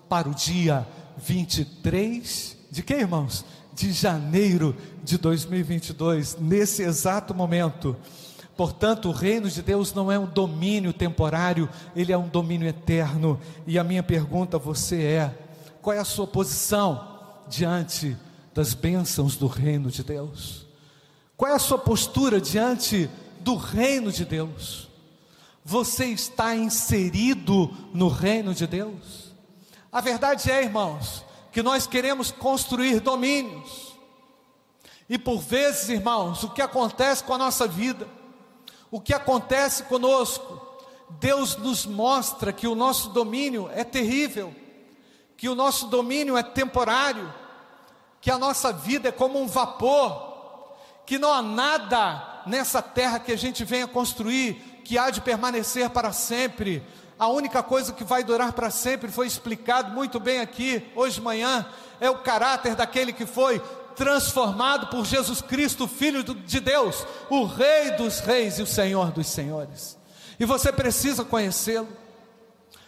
para 0.08 0.28
o 0.28 0.34
dia 0.34 0.86
23 1.18 2.56
de 2.70 2.82
que, 2.82 2.94
irmãos? 2.94 3.44
de 3.80 3.92
janeiro 3.92 4.76
de 5.02 5.16
2022, 5.16 6.36
nesse 6.38 6.82
exato 6.82 7.34
momento. 7.34 7.96
Portanto, 8.56 9.08
o 9.08 9.12
reino 9.12 9.48
de 9.48 9.62
Deus 9.62 9.94
não 9.94 10.12
é 10.12 10.18
um 10.18 10.26
domínio 10.26 10.92
temporário, 10.92 11.66
ele 11.96 12.12
é 12.12 12.18
um 12.18 12.28
domínio 12.28 12.68
eterno. 12.68 13.40
E 13.66 13.78
a 13.78 13.84
minha 13.84 14.02
pergunta 14.02 14.58
a 14.58 14.60
você 14.60 15.02
é: 15.02 15.38
qual 15.82 15.96
é 15.96 15.98
a 15.98 16.04
sua 16.04 16.26
posição 16.26 17.18
diante 17.48 18.16
das 18.54 18.74
bênçãos 18.74 19.36
do 19.36 19.46
reino 19.46 19.90
de 19.90 20.02
Deus? 20.02 20.66
Qual 21.36 21.50
é 21.50 21.54
a 21.54 21.58
sua 21.58 21.78
postura 21.78 22.40
diante 22.40 23.10
do 23.40 23.56
reino 23.56 24.12
de 24.12 24.24
Deus? 24.24 24.88
Você 25.64 26.06
está 26.06 26.54
inserido 26.54 27.70
no 27.94 28.08
reino 28.08 28.54
de 28.54 28.66
Deus? 28.66 29.34
A 29.90 30.00
verdade 30.00 30.50
é, 30.50 30.62
irmãos, 30.62 31.24
que 31.50 31.62
nós 31.62 31.86
queremos 31.86 32.30
construir 32.30 33.00
domínios. 33.00 33.96
E 35.08 35.18
por 35.18 35.40
vezes, 35.40 35.88
irmãos, 35.88 36.44
o 36.44 36.50
que 36.50 36.62
acontece 36.62 37.24
com 37.24 37.34
a 37.34 37.38
nossa 37.38 37.66
vida, 37.66 38.06
o 38.90 39.00
que 39.00 39.12
acontece 39.12 39.82
conosco, 39.84 40.60
Deus 41.18 41.56
nos 41.56 41.86
mostra 41.86 42.52
que 42.52 42.68
o 42.68 42.74
nosso 42.74 43.10
domínio 43.10 43.68
é 43.74 43.82
terrível, 43.82 44.54
que 45.40 45.48
o 45.48 45.54
nosso 45.54 45.86
domínio 45.86 46.36
é 46.36 46.42
temporário, 46.42 47.32
que 48.20 48.30
a 48.30 48.36
nossa 48.36 48.74
vida 48.74 49.08
é 49.08 49.12
como 49.12 49.40
um 49.40 49.46
vapor, 49.46 50.68
que 51.06 51.18
não 51.18 51.32
há 51.32 51.40
nada 51.40 52.42
nessa 52.44 52.82
terra 52.82 53.18
que 53.18 53.32
a 53.32 53.38
gente 53.38 53.64
venha 53.64 53.88
construir 53.88 54.82
que 54.84 54.98
há 54.98 55.08
de 55.08 55.22
permanecer 55.22 55.88
para 55.88 56.12
sempre. 56.12 56.82
A 57.18 57.28
única 57.28 57.62
coisa 57.62 57.90
que 57.90 58.04
vai 58.04 58.22
durar 58.22 58.52
para 58.52 58.68
sempre 58.68 59.10
foi 59.10 59.26
explicado 59.26 59.94
muito 59.94 60.20
bem 60.20 60.40
aqui 60.40 60.86
hoje 60.94 61.14
de 61.14 61.22
manhã, 61.22 61.64
é 61.98 62.10
o 62.10 62.18
caráter 62.18 62.74
daquele 62.74 63.10
que 63.10 63.24
foi 63.24 63.60
transformado 63.96 64.88
por 64.88 65.06
Jesus 65.06 65.40
Cristo, 65.40 65.88
Filho 65.88 66.22
de 66.22 66.60
Deus, 66.60 67.06
o 67.30 67.46
Rei 67.46 67.92
dos 67.92 68.20
Reis 68.20 68.58
e 68.58 68.62
o 68.62 68.66
Senhor 68.66 69.10
dos 69.10 69.28
Senhores. 69.28 69.96
E 70.38 70.44
você 70.44 70.70
precisa 70.70 71.24
conhecê-lo. 71.24 71.88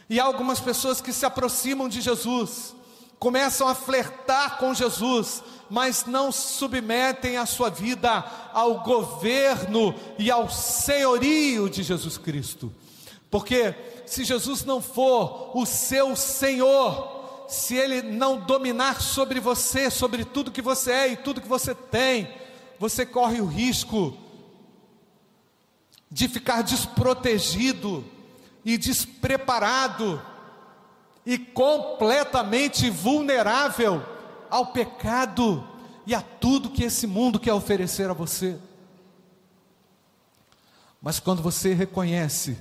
E 0.08 0.20
há 0.20 0.24
algumas 0.24 0.60
pessoas 0.60 1.00
que 1.00 1.12
se 1.12 1.24
aproximam 1.24 1.88
de 1.88 2.00
Jesus, 2.00 2.74
começam 3.18 3.68
a 3.68 3.74
flertar 3.74 4.58
com 4.58 4.74
Jesus, 4.74 5.42
mas 5.70 6.06
não 6.06 6.30
submetem 6.30 7.36
a 7.36 7.46
sua 7.46 7.70
vida 7.70 8.24
ao 8.52 8.80
governo 8.80 9.94
e 10.18 10.30
ao 10.30 10.50
senhorio 10.50 11.70
de 11.70 11.82
Jesus 11.82 12.18
Cristo. 12.18 12.72
Porque 13.30 13.74
se 14.04 14.24
Jesus 14.24 14.64
não 14.64 14.82
for 14.82 15.56
o 15.56 15.64
seu 15.64 16.14
Senhor, 16.14 17.46
se 17.48 17.74
Ele 17.74 18.02
não 18.02 18.38
dominar 18.38 19.00
sobre 19.00 19.40
você, 19.40 19.90
sobre 19.90 20.24
tudo 20.24 20.50
que 20.50 20.60
você 20.60 20.92
é 20.92 21.08
e 21.12 21.16
tudo 21.16 21.40
que 21.40 21.48
você 21.48 21.74
tem, 21.74 22.28
você 22.78 23.06
corre 23.06 23.40
o 23.40 23.46
risco 23.46 24.16
de 26.10 26.28
ficar 26.28 26.62
desprotegido 26.62 28.04
e 28.64 28.76
despreparado 28.78 30.20
e 31.24 31.38
completamente 31.38 32.90
vulnerável 32.90 34.04
ao 34.50 34.66
pecado 34.66 35.66
e 36.06 36.14
a 36.14 36.20
tudo 36.20 36.70
que 36.70 36.84
esse 36.84 37.06
mundo 37.06 37.38
quer 37.38 37.52
oferecer 37.52 38.10
a 38.10 38.12
você. 38.12 38.58
Mas 41.00 41.18
quando 41.18 41.42
você 41.42 41.74
reconhece 41.74 42.56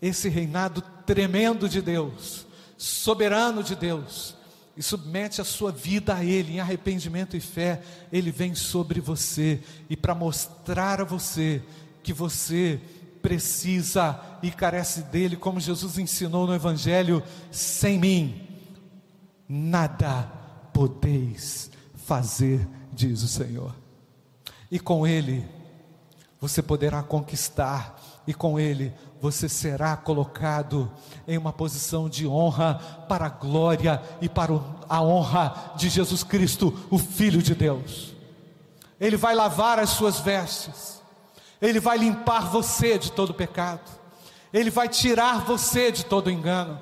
esse 0.00 0.28
reinado 0.28 0.82
tremendo 1.06 1.68
de 1.68 1.80
Deus, 1.80 2.46
soberano 2.76 3.62
de 3.62 3.76
Deus, 3.76 4.34
e 4.76 4.82
submete 4.82 5.40
a 5.40 5.44
sua 5.44 5.70
vida 5.70 6.14
a 6.14 6.24
Ele 6.24 6.54
em 6.54 6.60
arrependimento 6.60 7.36
e 7.36 7.40
fé, 7.40 7.82
Ele 8.10 8.30
vem 8.30 8.54
sobre 8.54 9.00
você 9.00 9.60
e 9.88 9.96
para 9.96 10.14
mostrar 10.14 11.00
a 11.00 11.04
você 11.04 11.62
que 12.02 12.12
você 12.12 12.80
precisa 13.22 14.20
e 14.42 14.50
carece 14.50 15.02
dele, 15.02 15.36
como 15.36 15.60
Jesus 15.60 15.96
ensinou 15.96 16.46
no 16.46 16.54
Evangelho: 16.54 17.22
sem 17.50 17.98
mim, 17.98 18.48
nada 19.48 20.28
podeis 20.72 21.70
fazer, 21.94 22.66
diz 22.92 23.22
o 23.22 23.28
Senhor. 23.28 23.74
E 24.70 24.80
com 24.80 25.06
Ele 25.06 25.48
você 26.40 26.60
poderá 26.60 27.02
conquistar, 27.02 27.96
e 28.26 28.34
com 28.34 28.58
Ele 28.58 28.92
você 29.20 29.48
será 29.48 29.96
colocado 29.96 30.90
em 31.28 31.38
uma 31.38 31.52
posição 31.52 32.08
de 32.08 32.26
honra 32.26 32.74
para 33.08 33.26
a 33.26 33.30
glória 33.30 34.02
e 34.20 34.28
para 34.28 34.52
a 34.88 35.02
honra 35.02 35.74
de 35.76 35.88
Jesus 35.88 36.24
Cristo, 36.24 36.76
o 36.90 36.98
Filho 36.98 37.40
de 37.40 37.54
Deus. 37.54 38.12
Ele 38.98 39.16
vai 39.16 39.34
lavar 39.34 39.78
as 39.78 39.90
suas 39.90 40.18
vestes, 40.18 41.01
Ele 41.62 41.78
vai 41.78 41.96
limpar 41.96 42.50
você 42.50 42.98
de 42.98 43.12
todo 43.12 43.32
pecado, 43.32 43.88
Ele 44.52 44.68
vai 44.68 44.88
tirar 44.88 45.44
você 45.44 45.92
de 45.92 46.04
todo 46.04 46.30
engano, 46.30 46.80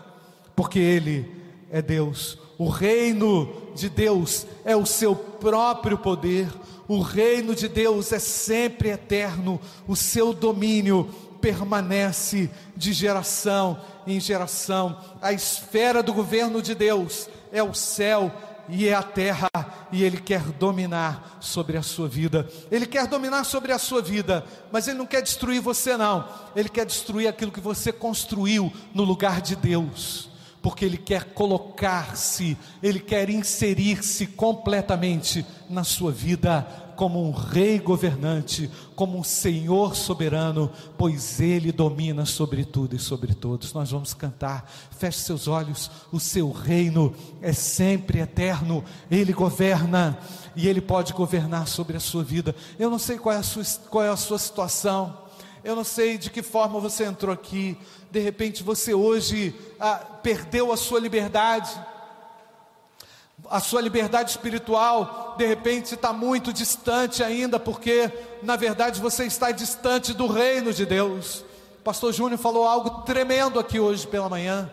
porque 0.57 0.79
Ele 0.79 1.31
é 1.71 1.83
Deus. 1.83 2.39
O 2.57 2.69
reino 2.69 3.71
de 3.75 3.91
Deus 3.91 4.47
é 4.65 4.75
o 4.75 4.87
seu 4.87 5.15
próprio 5.15 5.99
poder, 5.99 6.49
o 6.89 7.01
reino 7.01 7.55
de 7.55 7.69
Deus 7.69 8.11
é 8.13 8.19
sempre 8.19 8.89
eterno, 8.89 9.61
o 9.87 9.95
seu 9.95 10.33
domínio 10.33 11.09
permanece 11.41 12.51
de 12.77 12.93
geração 12.93 13.81
em 14.07 14.19
geração. 14.19 14.99
A 15.21 15.33
esfera 15.33 16.03
do 16.03 16.13
governo 16.13 16.61
de 16.61 16.75
Deus 16.75 17.29
é 17.53 17.63
o 17.63 17.75
céu 17.75 18.33
e 18.71 18.89
é 18.89 18.95
a 18.95 19.03
terra, 19.03 19.49
e 19.93 20.03
Ele 20.03 20.19
quer 20.19 20.43
dominar 20.43 21.39
sobre 21.41 21.77
a 21.77 21.83
sua 21.83 22.09
vida. 22.09 22.49
Ele 22.71 22.87
quer 22.87 23.07
dominar 23.07 23.45
sobre 23.45 23.73
a 23.73 23.79
sua 23.79 24.03
vida, 24.03 24.45
mas 24.71 24.89
Ele 24.89 24.99
não 24.99 25.07
quer 25.07 25.23
destruir 25.23 25.61
você, 25.61 25.97
não. 25.97 26.29
Ele 26.55 26.69
quer 26.69 26.87
destruir 26.87 27.29
aquilo 27.29 27.53
que 27.53 27.61
você 27.61 27.93
construiu 27.93 28.73
no 28.95 29.05
lugar 29.05 29.41
de 29.41 29.57
Deus 29.57 30.31
porque 30.63 30.85
Ele 30.85 30.99
quer 30.99 31.33
colocar-se, 31.33 32.57
Ele 32.83 33.01
quer 33.01 33.31
inserir-se 33.31 34.27
completamente 34.27 35.45
na 35.69 35.85
sua 35.85 36.13
vida 36.13 36.67
como 37.01 37.27
um 37.27 37.31
rei 37.31 37.79
governante, 37.79 38.71
como 38.95 39.17
um 39.17 39.25
senhor 39.25 39.97
soberano, 39.97 40.71
pois 40.99 41.41
Ele 41.41 41.73
domina 41.73 42.27
sobre 42.27 42.63
tudo 42.63 42.95
e 42.95 42.99
sobre 42.99 43.33
todos. 43.33 43.73
Nós 43.73 43.91
vamos 43.91 44.13
cantar, 44.13 44.71
feche 44.99 45.21
seus 45.21 45.49
olhos, 45.49 45.91
o 46.13 46.21
seu 46.21 46.53
reino 46.53 47.15
é 47.41 47.55
sempre 47.55 48.19
eterno, 48.21 48.85
Ele 49.11 49.33
governa 49.33 50.19
e 50.55 50.69
Ele 50.69 50.83
pode 50.83 51.15
governar 51.15 51.67
sobre 51.69 51.97
a 51.97 52.01
sua 52.01 52.23
vida. 52.23 52.55
Eu 52.79 52.91
não 52.91 52.99
sei 52.99 53.17
qual 53.17 53.35
é 53.35 53.39
a 53.39 53.43
sua, 53.43 53.65
qual 53.89 54.05
é 54.05 54.11
a 54.11 54.17
sua 54.17 54.39
situação, 54.39 55.17
eu 55.65 55.75
não 55.75 55.85
sei 55.85 56.19
de 56.19 56.29
que 56.29 56.43
forma 56.43 56.79
você 56.81 57.05
entrou 57.05 57.33
aqui, 57.33 57.79
de 58.11 58.21
repente 58.21 58.63
você 58.63 58.93
hoje 58.93 59.55
ah, 59.79 59.97
perdeu 60.23 60.71
a 60.71 60.77
sua 60.77 61.01
liberdade, 61.01 61.71
a 63.51 63.59
sua 63.61 63.81
liberdade 63.81 64.31
espiritual, 64.31 65.35
de 65.37 65.45
repente 65.45 65.95
está 65.95 66.13
muito 66.13 66.53
distante 66.53 67.23
ainda, 67.23 67.59
porque 67.59 68.11
na 68.43 68.57
verdade 68.57 69.01
você 69.01 69.25
está 69.25 69.51
distante 69.51 70.15
do 70.15 70.27
reino 70.27 70.73
de 70.73 70.87
Deus. 70.87 71.45
O 71.81 71.83
pastor 71.83 72.13
Júnior 72.13 72.39
falou 72.39 72.67
algo 72.67 73.03
tremendo 73.03 73.59
aqui 73.59 73.81
hoje 73.81 74.07
pela 74.07 74.29
manhã. 74.29 74.71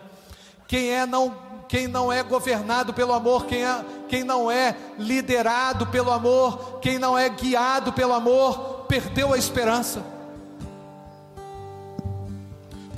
Quem 0.66 0.90
é 0.90 1.04
não 1.04 1.48
quem 1.68 1.86
não 1.86 2.10
é 2.10 2.22
governado 2.22 2.94
pelo 2.94 3.12
amor, 3.12 3.44
quem, 3.44 3.62
é, 3.62 3.84
quem 4.08 4.24
não 4.24 4.50
é 4.50 4.74
liderado 4.98 5.86
pelo 5.88 6.10
amor, 6.10 6.78
quem 6.80 6.98
não 6.98 7.18
é 7.18 7.28
guiado 7.28 7.92
pelo 7.92 8.14
amor, 8.14 8.86
perdeu 8.88 9.34
a 9.34 9.36
esperança 9.36 10.02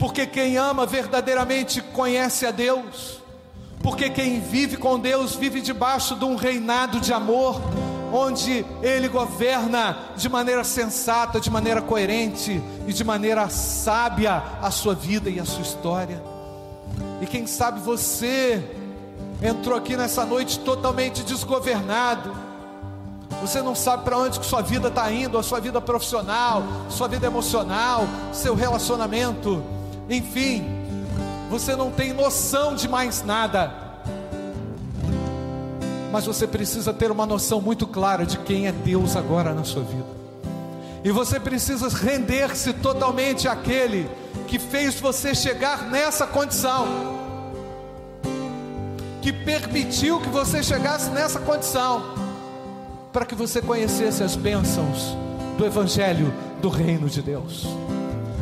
porque 0.00 0.26
quem 0.26 0.56
ama 0.56 0.86
verdadeiramente 0.86 1.82
conhece 1.82 2.46
a 2.46 2.50
Deus, 2.50 3.19
porque 3.82 4.10
quem 4.10 4.40
vive 4.40 4.76
com 4.76 4.98
Deus 4.98 5.34
vive 5.34 5.60
debaixo 5.60 6.14
de 6.14 6.24
um 6.24 6.36
reinado 6.36 7.00
de 7.00 7.12
amor, 7.12 7.60
onde 8.12 8.64
Ele 8.82 9.08
governa 9.08 9.96
de 10.16 10.28
maneira 10.28 10.64
sensata, 10.64 11.40
de 11.40 11.50
maneira 11.50 11.80
coerente 11.80 12.60
e 12.86 12.92
de 12.92 13.04
maneira 13.04 13.48
sábia 13.48 14.42
a 14.60 14.70
sua 14.70 14.94
vida 14.94 15.30
e 15.30 15.40
a 15.40 15.44
sua 15.44 15.62
história. 15.62 16.22
E 17.20 17.26
quem 17.26 17.46
sabe 17.46 17.80
você 17.80 18.62
entrou 19.42 19.76
aqui 19.76 19.96
nessa 19.96 20.26
noite 20.26 20.58
totalmente 20.58 21.22
desgovernado. 21.22 22.34
Você 23.40 23.62
não 23.62 23.74
sabe 23.74 24.04
para 24.04 24.18
onde 24.18 24.38
que 24.38 24.44
sua 24.44 24.60
vida 24.60 24.88
está 24.88 25.10
indo, 25.10 25.38
a 25.38 25.42
sua 25.42 25.60
vida 25.60 25.80
profissional, 25.80 26.62
sua 26.90 27.08
vida 27.08 27.26
emocional, 27.26 28.04
seu 28.32 28.54
relacionamento 28.54 29.62
enfim, 30.10 30.64
você 31.51 31.74
não 31.74 31.90
tem 31.90 32.12
noção 32.12 32.76
de 32.76 32.88
mais 32.88 33.24
nada. 33.24 33.72
Mas 36.12 36.24
você 36.24 36.46
precisa 36.46 36.92
ter 36.94 37.11
uma 37.11 37.26
noção 37.26 37.61
muito 37.61 37.88
clara 37.88 38.24
de 38.24 38.38
quem 38.38 38.68
é 38.68 38.72
Deus 38.72 39.16
agora 39.16 39.53
na 39.53 39.64
sua 39.64 39.82
vida. 39.82 40.07
E 41.03 41.11
você 41.11 41.40
precisa 41.40 41.88
render-se 41.88 42.72
totalmente 42.74 43.48
àquele 43.48 44.09
que 44.46 44.59
fez 44.61 45.01
você 45.01 45.34
chegar 45.34 45.90
nessa 45.90 46.26
condição, 46.26 46.86
que 49.20 49.32
permitiu 49.32 50.20
que 50.20 50.28
você 50.28 50.62
chegasse 50.62 51.11
nessa 51.11 51.40
condição. 51.40 52.20
para 53.12 53.24
que 53.24 53.34
você 53.34 53.61
conhecesse 53.61 54.22
as 54.22 54.36
bênçãos 54.36 55.16
do 55.59 55.66
Evangelho 55.66 56.32
do 56.62 56.68
Reino 56.68 57.09
de 57.09 57.20
Deus, 57.20 57.66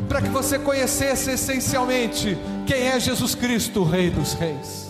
para 0.09 0.23
que 0.23 0.29
você 0.31 0.59
conhecesse 0.59 1.31
essencialmente 1.31 2.37
quem 2.67 2.89
é 2.89 2.99
Jesus 2.99 3.35
Cristo, 3.35 3.81
o 3.81 3.85
Rei 3.85 4.11
dos 4.11 4.33
Reis. 4.33 4.89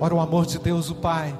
Ora, 0.00 0.14
o 0.14 0.20
amor 0.20 0.46
de 0.46 0.58
Deus, 0.58 0.90
o 0.90 0.94
Pai, 0.94 1.36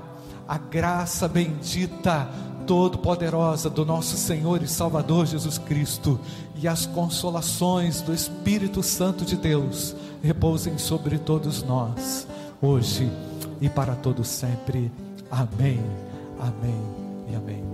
a 0.49 0.59
graça 0.59 1.29
bendita, 1.29 2.29
todo-poderosa 2.67 3.69
do 3.69 3.85
nosso 3.85 4.17
Senhor 4.17 4.63
e 4.63 4.69
Salvador 4.69 5.27
Jesus 5.27 5.59
Cristo 5.59 6.19
e 6.57 6.67
as 6.67 6.87
consolações 6.87 8.01
do 8.01 8.13
Espírito 8.13 8.83
Santo 8.83 9.25
de 9.25 9.37
Deus 9.37 9.95
repousem 10.23 10.79
sobre 10.79 11.19
todos 11.19 11.63
nós, 11.63 12.27
hoje 12.61 13.11
e 13.61 13.69
para 13.69 13.95
todos 13.95 14.29
sempre. 14.29 14.91
Amém, 15.31 15.81
amém 16.41 16.81
e 17.31 17.35
amém. 17.35 17.74